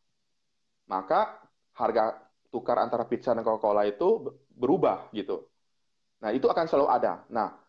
maka 0.89 1.37
harga 1.77 2.32
tukar 2.53 2.77
antara 2.85 3.09
pizza 3.09 3.33
dan 3.33 3.41
Coca-Cola 3.41 3.89
itu 3.89 4.29
berubah 4.53 5.09
gitu. 5.17 5.49
Nah, 6.21 6.31
itu 6.31 6.47
akan 6.47 6.65
selalu 6.69 6.89
ada. 6.93 7.25
Nah, 7.33 7.63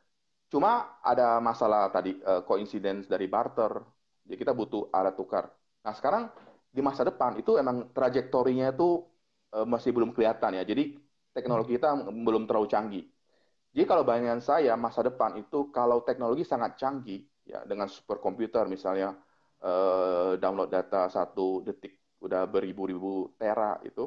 Cuma 0.54 1.02
ada 1.02 1.42
masalah 1.42 1.90
tadi 1.90 2.14
uh, 2.22 2.46
coincidence 2.46 3.10
dari 3.10 3.26
barter. 3.26 3.74
Jadi 4.22 4.38
kita 4.38 4.54
butuh 4.54 4.94
alat 4.94 5.18
tukar. 5.18 5.50
Nah 5.82 5.94
sekarang 5.98 6.30
di 6.70 6.78
masa 6.78 7.02
depan 7.02 7.42
itu 7.42 7.58
emang 7.58 7.90
trajektorinya 7.90 8.70
itu 8.70 9.02
uh, 9.50 9.66
masih 9.66 9.90
belum 9.90 10.14
kelihatan 10.14 10.54
ya. 10.54 10.62
Jadi 10.62 10.94
teknologi 11.34 11.74
kita 11.74 11.98
belum 12.06 12.46
terlalu 12.46 12.70
canggih. 12.70 13.06
Jadi 13.74 13.86
kalau 13.90 14.06
bayangan 14.06 14.46
saya 14.46 14.78
masa 14.78 15.02
depan 15.02 15.42
itu 15.42 15.74
kalau 15.74 16.06
teknologi 16.06 16.46
sangat 16.46 16.78
canggih 16.78 17.26
ya 17.50 17.66
dengan 17.66 17.90
superkomputer 17.90 18.70
misalnya 18.70 19.18
uh, 19.66 20.38
download 20.38 20.70
data 20.70 21.10
satu 21.10 21.66
detik 21.66 21.98
udah 22.22 22.46
beribu-ribu 22.46 23.34
tera 23.42 23.82
itu 23.82 24.06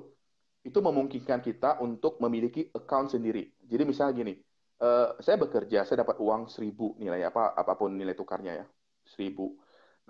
itu 0.67 0.83
memungkinkan 0.83 1.39
kita 1.47 1.79
untuk 1.79 2.19
memiliki 2.19 2.67
account 2.75 3.15
sendiri. 3.15 3.55
Jadi 3.63 3.83
misalnya 3.87 4.13
gini, 4.19 4.35
uh, 4.83 5.15
saya 5.23 5.39
bekerja, 5.39 5.87
saya 5.87 6.03
dapat 6.03 6.19
uang 6.19 6.51
seribu 6.51 6.99
nilai 6.99 7.23
apa 7.23 7.55
apa 7.55 7.79
pun 7.79 7.95
nilai 7.95 8.19
tukarnya 8.19 8.53
ya 8.59 8.67
seribu. 9.07 9.55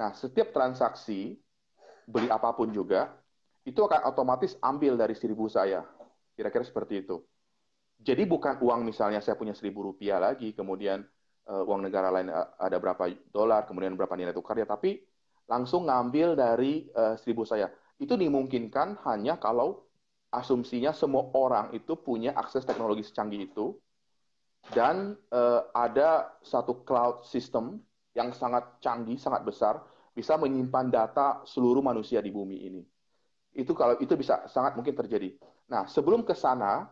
Nah 0.00 0.16
setiap 0.16 0.56
transaksi 0.56 1.36
beli 2.08 2.32
apa 2.32 2.56
pun 2.56 2.72
juga 2.72 3.12
itu 3.68 3.76
akan 3.84 4.08
otomatis 4.08 4.56
ambil 4.64 4.96
dari 4.96 5.12
seribu 5.12 5.44
saya. 5.52 5.84
Kira-kira 6.32 6.64
seperti 6.64 7.04
itu. 7.04 7.20
Jadi 8.00 8.24
bukan 8.28 8.60
uang 8.60 8.84
misalnya 8.84 9.20
saya 9.20 9.36
punya 9.36 9.56
seribu 9.56 9.92
rupiah 9.92 10.20
lagi, 10.20 10.52
kemudian 10.52 11.04
uh, 11.48 11.64
uang 11.64 11.84
negara 11.84 12.12
lain 12.12 12.28
ada 12.32 12.76
berapa 12.76 13.08
dolar, 13.32 13.64
kemudian 13.64 13.96
berapa 13.96 14.12
nilai 14.16 14.36
tukarnya, 14.36 14.68
tapi 14.68 15.00
langsung 15.48 15.88
ngambil 15.88 16.36
dari 16.36 16.88
uh, 16.92 17.16
seribu 17.16 17.48
saya. 17.48 17.72
Itu 17.96 18.20
dimungkinkan 18.20 19.00
hanya 19.08 19.40
kalau 19.40 19.85
asumsinya 20.36 20.92
semua 20.92 21.32
orang 21.32 21.72
itu 21.72 21.96
punya 21.96 22.36
akses 22.36 22.68
teknologi 22.68 23.00
secanggih 23.08 23.48
itu, 23.48 23.72
dan 24.76 25.16
uh, 25.32 25.72
ada 25.72 26.36
satu 26.44 26.84
cloud 26.84 27.24
system 27.24 27.80
yang 28.12 28.36
sangat 28.36 28.80
canggih, 28.84 29.16
sangat 29.16 29.48
besar, 29.48 29.80
bisa 30.12 30.36
menyimpan 30.36 30.92
data 30.92 31.40
seluruh 31.48 31.80
manusia 31.80 32.20
di 32.20 32.28
bumi 32.28 32.56
ini. 32.68 32.82
Itu 33.56 33.72
kalau 33.72 33.96
itu 33.96 34.12
bisa 34.16 34.44
sangat 34.52 34.76
mungkin 34.76 34.92
terjadi. 34.92 35.32
Nah, 35.72 35.88
sebelum 35.88 36.24
ke 36.24 36.36
sana, 36.36 36.88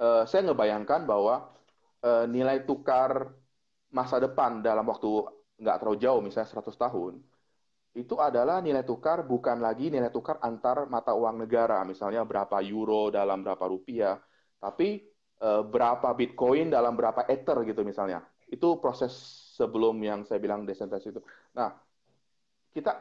uh, 0.00 0.24
saya 0.24 0.48
ngebayangkan 0.48 1.04
bahwa 1.04 1.52
uh, 2.04 2.24
nilai 2.28 2.64
tukar 2.64 3.32
masa 3.92 4.18
depan 4.20 4.64
dalam 4.64 4.84
waktu 4.88 5.08
nggak 5.60 5.76
terlalu 5.80 5.98
jauh, 6.00 6.20
misalnya 6.24 6.50
100 6.50 6.74
tahun, 6.74 7.12
itu 7.94 8.18
adalah 8.18 8.58
nilai 8.58 8.82
tukar 8.82 9.22
bukan 9.22 9.62
lagi 9.62 9.86
nilai 9.86 10.10
tukar 10.10 10.42
antar 10.42 10.90
mata 10.90 11.14
uang 11.14 11.46
negara, 11.46 11.86
misalnya 11.86 12.26
berapa 12.26 12.58
euro 12.66 13.06
dalam 13.14 13.46
berapa 13.46 13.64
rupiah, 13.70 14.18
tapi 14.58 15.06
uh, 15.38 15.62
berapa 15.62 16.10
Bitcoin 16.10 16.74
dalam 16.74 16.98
berapa 16.98 17.22
Ether 17.30 17.62
gitu 17.62 17.86
misalnya. 17.86 18.26
Itu 18.50 18.82
proses 18.82 19.14
sebelum 19.54 19.94
yang 20.02 20.26
saya 20.26 20.42
bilang 20.42 20.66
desentralisasi 20.66 21.14
itu. 21.14 21.22
Nah, 21.54 21.70
kita 22.74 22.92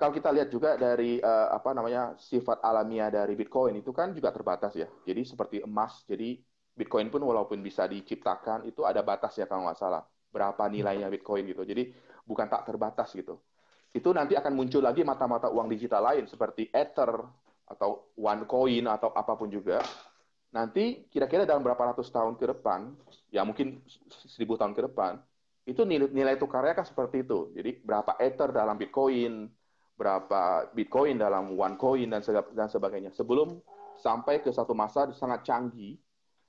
kalau 0.00 0.12
kita 0.16 0.32
lihat 0.32 0.48
juga 0.48 0.80
dari 0.80 1.20
uh, 1.20 1.52
apa 1.52 1.76
namanya 1.76 2.16
sifat 2.16 2.64
alamiah 2.64 3.12
dari 3.12 3.36
Bitcoin 3.36 3.76
itu 3.76 3.92
kan 3.92 4.16
juga 4.16 4.32
terbatas 4.32 4.72
ya. 4.72 4.88
Jadi 5.04 5.20
seperti 5.28 5.56
emas, 5.60 6.00
jadi 6.08 6.40
Bitcoin 6.72 7.12
pun 7.12 7.20
walaupun 7.20 7.60
bisa 7.60 7.84
diciptakan 7.84 8.64
itu 8.64 8.88
ada 8.88 9.04
batas 9.04 9.36
ya 9.36 9.44
kalau 9.44 9.68
nggak 9.68 9.76
salah 9.76 10.00
berapa 10.32 10.64
nilainya 10.72 11.12
Bitcoin 11.12 11.44
gitu. 11.44 11.60
Jadi 11.68 11.92
bukan 12.24 12.48
tak 12.48 12.64
terbatas 12.64 13.12
gitu. 13.12 13.36
Itu 13.90 14.14
nanti 14.14 14.38
akan 14.38 14.54
muncul 14.54 14.82
lagi 14.86 15.02
mata-mata 15.02 15.50
uang 15.50 15.66
digital 15.66 16.06
lain 16.06 16.30
seperti 16.30 16.70
Ether 16.70 17.10
atau 17.66 18.14
OneCoin 18.18 18.86
atau 18.86 19.10
apa 19.14 19.34
pun 19.38 19.50
juga 19.50 19.82
nanti 20.50 21.06
kira-kira 21.06 21.46
dalam 21.46 21.62
berapa 21.62 21.94
ratus 21.94 22.10
tahun 22.10 22.34
ke 22.34 22.58
depan, 22.58 22.90
ya 23.30 23.46
mungkin 23.46 23.82
seribu 24.26 24.58
tahun 24.58 24.74
ke 24.74 24.90
depan, 24.90 25.22
itu 25.66 25.86
nilai, 25.86 26.10
nilai 26.10 26.34
tukarnya 26.36 26.74
kan 26.74 26.86
seperti 26.86 27.22
itu. 27.22 27.54
Jadi 27.54 27.78
berapa 27.86 28.18
ether 28.18 28.50
dalam 28.50 28.74
Bitcoin, 28.74 29.46
berapa 29.94 30.74
Bitcoin 30.74 31.22
dalam 31.22 31.54
OneCoin 31.54 32.10
dan 32.10 32.22
dan 32.54 32.66
sebagainya. 32.66 33.14
Sebelum 33.14 33.62
sampai 34.02 34.42
ke 34.42 34.50
satu 34.50 34.74
masa 34.74 35.06
sangat 35.14 35.46
canggih, 35.46 35.94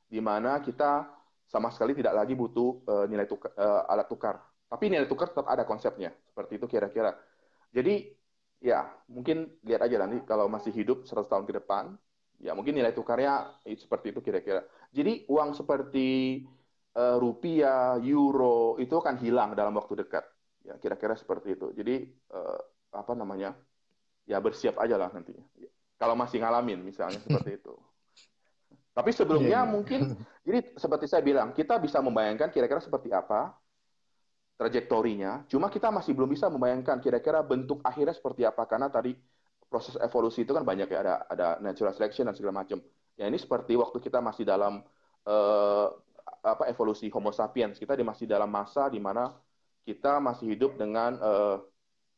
di 0.09 0.19
mana 0.19 0.57
kita 0.65 1.05
sama 1.45 1.69
sekali 1.69 1.93
tidak 1.93 2.15
lagi 2.15 2.33
butuh 2.33 2.81
uh, 2.87 3.05
nilai 3.05 3.29
tukar, 3.29 3.53
uh, 3.53 3.85
alat 3.85 4.07
tukar. 4.09 4.35
Tapi 4.71 4.87
nilai 4.87 5.05
tukar 5.05 5.29
tetap 5.29 5.45
ada 5.45 5.67
konsepnya, 5.67 6.09
seperti 6.31 6.57
itu 6.57 6.65
kira-kira. 6.65 7.11
Jadi 7.71 8.11
ya 8.61 8.85
mungkin 9.09 9.49
lihat 9.65 9.87
aja 9.87 9.97
nanti 10.03 10.21
kalau 10.27 10.45
masih 10.45 10.69
hidup 10.75 11.07
100 11.07 11.25
tahun 11.31 11.45
ke 11.49 11.53
depan, 11.63 11.97
Ya 12.41 12.57
mungkin 12.57 12.73
nilai 12.73 12.91
tukarnya 12.91 13.53
seperti 13.77 14.17
itu 14.17 14.19
kira-kira. 14.25 14.65
Jadi 14.89 15.29
uang 15.29 15.53
seperti 15.53 16.41
uh, 16.97 17.21
rupiah, 17.21 18.01
euro 18.01 18.81
itu 18.81 18.97
akan 18.97 19.15
hilang 19.21 19.53
dalam 19.53 19.77
waktu 19.77 20.01
dekat. 20.01 20.25
Ya 20.65 20.73
kira-kira 20.81 21.13
seperti 21.13 21.53
itu. 21.53 21.69
Jadi 21.77 22.09
uh, 22.33 22.59
apa 22.97 23.13
namanya? 23.13 23.53
Ya 24.25 24.41
bersiap 24.41 24.81
aja 24.81 24.97
lah 24.97 25.13
nantinya. 25.13 25.45
Ya. 25.53 25.69
Kalau 26.01 26.17
masih 26.17 26.41
ngalamin 26.41 26.81
misalnya 26.81 27.21
seperti 27.25 27.61
itu. 27.61 27.77
Tapi 28.91 29.13
sebelumnya 29.15 29.61
yeah, 29.61 29.63
yeah. 29.63 29.71
mungkin, 29.71 29.99
jadi 30.43 30.75
seperti 30.75 31.07
saya 31.07 31.23
bilang, 31.23 31.55
kita 31.55 31.79
bisa 31.79 32.03
membayangkan 32.03 32.51
kira-kira 32.51 32.83
seperti 32.83 33.07
apa 33.15 33.55
trajektorinya. 34.61 35.49
Cuma 35.49 35.73
kita 35.73 35.89
masih 35.89 36.13
belum 36.13 36.29
bisa 36.29 36.45
membayangkan 36.45 37.01
kira-kira 37.01 37.41
bentuk 37.41 37.81
akhirnya 37.81 38.13
seperti 38.13 38.45
apa 38.45 38.61
karena 38.69 38.93
tadi 38.93 39.17
proses 39.65 39.97
evolusi 39.97 40.45
itu 40.45 40.53
kan 40.53 40.61
banyak 40.61 40.85
ya 40.85 41.01
ada 41.01 41.15
ada 41.25 41.47
natural 41.65 41.97
selection 41.97 42.29
dan 42.29 42.37
segala 42.37 42.61
macam. 42.61 42.77
Ya 43.17 43.25
ini 43.25 43.41
seperti 43.41 43.73
waktu 43.73 43.97
kita 43.97 44.21
masih 44.21 44.45
dalam 44.45 44.85
uh, 45.25 45.87
apa 46.41 46.69
evolusi 46.69 47.09
Homo 47.09 47.33
sapiens 47.33 47.77
kita 47.77 47.97
masih 48.01 48.25
dalam 48.29 48.49
masa 48.49 48.89
di 48.89 49.01
mana 49.01 49.33
kita 49.85 50.21
masih 50.21 50.53
hidup 50.53 50.77
dengan 50.77 51.17
uh, 51.17 51.57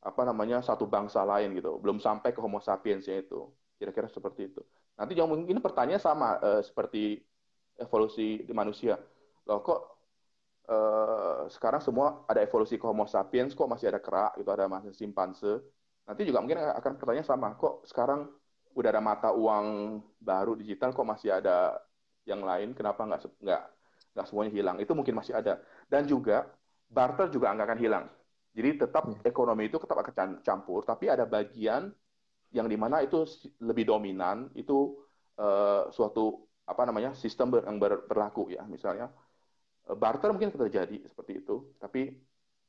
apa 0.03 0.21
namanya 0.27 0.59
satu 0.59 0.83
bangsa 0.87 1.23
lain 1.23 1.55
gitu 1.55 1.79
belum 1.79 1.99
sampai 1.99 2.35
ke 2.35 2.39
Homo 2.39 2.59
sapiens 2.59 3.07
ya 3.07 3.19
itu 3.19 3.51
kira-kira 3.79 4.07
seperti 4.07 4.51
itu 4.51 4.61
nanti 4.95 5.15
yang 5.15 5.27
mungkin 5.27 5.59
pertanyaan 5.59 5.99
sama 5.99 6.39
uh, 6.39 6.61
seperti 6.63 7.19
evolusi 7.79 8.43
di 8.43 8.53
manusia 8.55 8.99
loh 9.47 9.59
kok 9.59 9.92
uh, 10.69 11.49
sekarang 11.51 11.81
semua 11.83 12.27
ada 12.29 12.39
evolusi 12.43 12.79
ke 12.79 12.85
Homo 12.85 13.07
sapiens 13.09 13.51
kok 13.55 13.67
masih 13.67 13.91
ada 13.91 13.99
kera 13.99 14.31
itu 14.39 14.49
ada 14.49 14.65
masih 14.67 14.91
simpanse. 14.95 15.59
Nanti 16.03 16.27
juga 16.27 16.43
mungkin 16.43 16.59
akan 16.59 16.99
pertanyaan 16.99 17.27
sama 17.27 17.55
kok 17.55 17.87
sekarang 17.87 18.27
udah 18.73 18.89
ada 18.89 19.01
mata 19.03 19.29
uang 19.31 19.99
baru 20.19 20.57
digital 20.57 20.91
kok 20.91 21.07
masih 21.07 21.35
ada 21.35 21.79
yang 22.27 22.43
lain? 22.43 22.75
Kenapa 22.75 23.03
nggak 23.03 23.21
nggak 23.39 23.61
nggak 24.15 24.25
semuanya 24.27 24.51
hilang? 24.51 24.77
Itu 24.79 24.93
mungkin 24.95 25.15
masih 25.15 25.35
ada. 25.35 25.59
Dan 25.87 26.07
juga 26.07 26.47
barter 26.91 27.31
juga 27.31 27.51
nggak 27.55 27.67
akan 27.67 27.79
hilang. 27.81 28.05
Jadi 28.53 28.69
tetap 28.85 29.03
hmm. 29.09 29.25
ekonomi 29.25 29.65
itu 29.65 29.81
tetap 29.81 29.97
akan 29.97 30.45
campur, 30.45 30.85
tapi 30.85 31.09
ada 31.09 31.25
bagian 31.25 31.89
yang 32.53 32.69
di 32.69 32.77
mana 32.77 33.01
itu 33.01 33.25
lebih 33.65 33.89
dominan 33.89 34.53
itu 34.53 35.01
uh, 35.41 35.89
suatu 35.89 36.45
apa 36.63 36.85
namanya 36.85 37.17
sistem 37.17 37.49
ber, 37.49 37.65
yang 37.65 37.81
ber, 37.81 38.05
berlaku 38.05 38.53
ya 38.53 38.63
misalnya 38.69 39.09
barter 39.83 40.31
mungkin 40.31 40.51
terjadi 40.51 41.03
seperti 41.07 41.43
itu, 41.43 41.75
tapi 41.79 42.15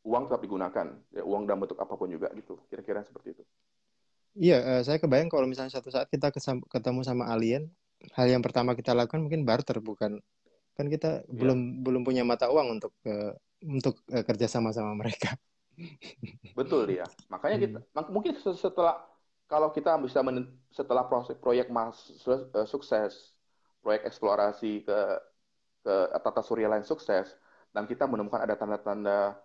uang 0.04 0.28
tetap 0.28 0.42
digunakan 0.44 0.86
ya, 1.14 1.22
uang 1.24 1.48
dalam 1.48 1.64
bentuk 1.64 1.80
apa 1.80 1.94
pun 1.96 2.10
juga 2.12 2.28
gitu 2.36 2.60
kira-kira 2.68 3.00
seperti 3.06 3.38
itu. 3.38 3.44
Iya, 4.34 4.58
uh, 4.60 4.82
saya 4.82 4.98
kebayang 4.98 5.30
kalau 5.30 5.46
misalnya 5.46 5.72
satu 5.72 5.94
saat 5.94 6.10
kita 6.10 6.34
ketemu 6.66 7.00
sama 7.06 7.30
alien, 7.30 7.70
hal 8.18 8.26
yang 8.26 8.42
pertama 8.42 8.74
kita 8.74 8.92
lakukan 8.92 9.22
mungkin 9.22 9.46
barter 9.46 9.78
bukan 9.78 10.18
kan 10.74 10.86
kita 10.90 11.22
yeah. 11.22 11.38
belum 11.38 11.86
belum 11.86 12.02
punya 12.02 12.26
mata 12.26 12.50
uang 12.50 12.82
untuk 12.82 12.92
uh, 13.06 13.30
untuk 13.62 14.02
uh, 14.10 14.26
kerja 14.26 14.50
sama 14.50 14.74
sama 14.74 14.92
mereka. 14.98 15.38
Betul 16.58 16.90
dia. 16.90 17.06
Makanya 17.30 17.56
kita 17.62 17.78
hmm. 17.80 18.10
mungkin 18.10 18.34
setelah 18.38 19.06
kalau 19.46 19.70
kita 19.70 19.94
bisa 20.02 20.18
men, 20.26 20.50
setelah 20.74 21.06
proses 21.06 21.38
proyek 21.38 21.70
mas 21.70 21.94
uh, 22.26 22.66
sukses, 22.66 23.38
proyek 23.86 24.02
eksplorasi 24.10 24.82
ke 24.82 24.98
ke 25.84 25.94
tata 26.16 26.40
surya 26.40 26.72
lain 26.72 26.82
sukses 26.82 27.36
dan 27.76 27.84
kita 27.84 28.08
menemukan 28.08 28.40
ada 28.40 28.56
tanda-tanda 28.56 29.36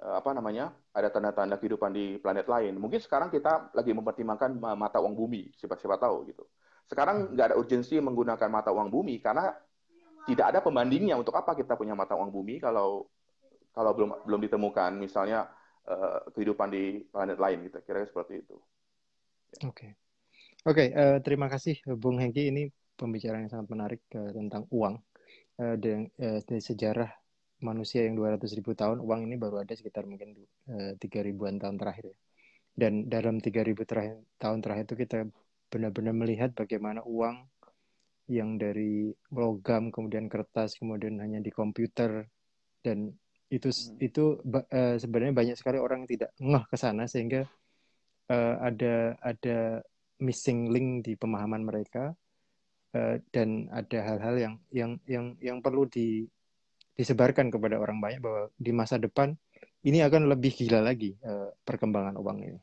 uh, 0.00 0.14
apa 0.16 0.32
namanya? 0.32 0.72
ada 0.94 1.10
tanda-tanda 1.10 1.58
kehidupan 1.58 1.90
di 1.90 2.16
planet 2.22 2.46
lain. 2.46 2.78
Mungkin 2.78 3.02
sekarang 3.02 3.28
kita 3.28 3.74
lagi 3.74 3.90
mempertimbangkan 3.90 4.54
mata 4.78 5.02
uang 5.02 5.12
bumi, 5.18 5.50
siapa-siapa 5.58 5.98
tahu 5.98 6.30
gitu. 6.30 6.46
Sekarang 6.86 7.28
hmm. 7.28 7.30
nggak 7.34 7.46
ada 7.52 7.56
urgensi 7.58 7.98
menggunakan 7.98 8.48
mata 8.48 8.70
uang 8.70 8.88
bumi 8.88 9.18
karena 9.18 9.50
tidak 10.24 10.46
ada 10.56 10.58
pembandingnya 10.64 11.20
untuk 11.20 11.36
apa 11.36 11.52
kita 11.52 11.76
punya 11.76 11.92
mata 11.92 12.16
uang 12.16 12.32
bumi 12.32 12.56
kalau 12.56 13.04
kalau 13.74 13.90
belum 13.92 14.24
belum 14.24 14.40
ditemukan 14.48 14.96
misalnya 14.96 15.50
uh, 15.90 16.30
kehidupan 16.32 16.70
di 16.70 17.04
planet 17.10 17.36
lain 17.36 17.66
gitu 17.68 17.82
kira-kira 17.84 18.08
seperti 18.08 18.34
itu. 18.40 18.56
Oke. 19.66 19.68
Okay. 19.68 19.90
Oke, 20.64 20.88
okay, 20.88 20.88
uh, 20.96 21.00
eh, 21.12 21.18
terima 21.20 21.44
kasih 21.52 21.76
Bung 22.00 22.16
Hengki 22.16 22.48
ini 22.48 22.72
pembicaraan 22.96 23.44
yang 23.44 23.52
sangat 23.52 23.68
menarik 23.68 24.00
uh, 24.16 24.32
tentang 24.32 24.64
uang 24.72 24.96
uh, 25.60 25.76
dan 25.78 26.08
uh, 26.18 26.40
dari 26.42 26.62
sejarah 26.62 27.10
manusia 27.64 28.04
yang 28.04 28.18
200 28.18 28.44
ribu 28.58 28.76
tahun 28.76 29.00
uang 29.00 29.24
ini 29.30 29.36
baru 29.40 29.64
ada 29.64 29.72
sekitar 29.72 30.04
mungkin 30.04 30.36
tiga 31.00 31.20
uh, 31.20 31.24
ribuan 31.24 31.56
tahun 31.56 31.80
terakhir 31.80 32.12
ya. 32.12 32.18
Dan 32.74 33.06
dalam 33.06 33.38
tiga 33.38 33.62
ribu 33.62 33.86
terakhir, 33.86 34.18
tahun 34.42 34.58
terakhir 34.58 34.84
itu 34.90 34.96
kita 35.06 35.18
benar-benar 35.70 36.14
melihat 36.14 36.50
bagaimana 36.58 37.06
uang 37.06 37.46
yang 38.26 38.56
dari 38.56 39.12
logam 39.36 39.92
kemudian 39.92 40.32
kertas 40.32 40.80
kemudian 40.80 41.20
hanya 41.20 41.44
di 41.44 41.52
komputer 41.52 42.24
dan 42.80 43.12
itu 43.52 43.68
hmm. 43.68 44.00
itu 44.00 44.24
uh, 44.40 44.96
sebenarnya 44.96 45.34
banyak 45.36 45.56
sekali 45.60 45.76
orang 45.76 46.04
yang 46.04 46.10
tidak 46.10 46.30
ngeh 46.40 46.64
ke 46.64 46.76
sana 46.80 47.04
sehingga 47.04 47.44
uh, 48.32 48.54
ada 48.64 49.18
ada 49.20 49.84
missing 50.24 50.72
link 50.72 51.04
di 51.04 51.12
pemahaman 51.20 51.68
mereka 51.68 52.16
uh, 52.94 53.20
dan 53.34 53.68
ada 53.74 53.98
hal-hal 54.00 54.34
yang 54.38 54.54
yang 54.70 54.90
yang 55.04 55.26
yang 55.42 55.58
perlu 55.60 55.84
di 55.90 56.24
disebarkan 56.94 57.50
kepada 57.50 57.76
orang 57.82 57.98
banyak 57.98 58.22
bahwa 58.22 58.42
di 58.54 58.70
masa 58.70 58.96
depan 59.02 59.34
ini 59.84 60.00
akan 60.00 60.30
lebih 60.30 60.54
gila 60.54 60.80
lagi 60.80 61.12
uh, 61.26 61.50
perkembangan 61.66 62.16
uang 62.16 62.38
ini. 62.40 62.60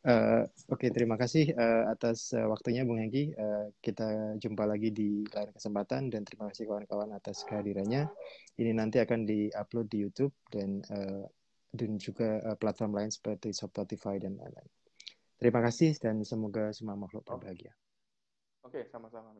Uh, 0.00 0.48
Oke, 0.72 0.88
okay, 0.88 0.90
terima 0.96 1.20
kasih 1.20 1.52
uh, 1.52 1.92
atas 1.92 2.32
uh, 2.32 2.48
waktunya 2.48 2.88
Bung 2.88 3.04
Hengki. 3.04 3.36
Uh, 3.36 3.68
kita 3.84 4.32
jumpa 4.40 4.64
lagi 4.64 4.88
di 4.88 5.28
lain 5.28 5.52
kesempatan 5.52 6.08
dan 6.08 6.24
terima 6.24 6.48
kasih 6.48 6.72
kawan-kawan 6.72 7.12
atas 7.12 7.44
kehadirannya. 7.44 8.08
Ini 8.56 8.72
nanti 8.72 8.96
akan 8.96 9.28
diupload 9.28 9.86
di 9.92 9.98
YouTube 10.00 10.32
dan 10.48 10.80
uh, 10.88 11.28
dan 11.76 12.00
juga 12.00 12.40
uh, 12.48 12.56
platform 12.56 12.96
lain 12.96 13.12
seperti 13.12 13.52
Spotify 13.52 14.16
dan 14.16 14.40
lain-lain. 14.40 14.70
Terima 15.36 15.60
kasih 15.60 15.92
dan 16.00 16.24
semoga 16.24 16.72
semua 16.72 16.96
makhluk 16.96 17.28
berbahagia. 17.28 17.76
Oke, 18.62 18.78
okay, 18.80 18.90
sama-sama. 18.92 19.32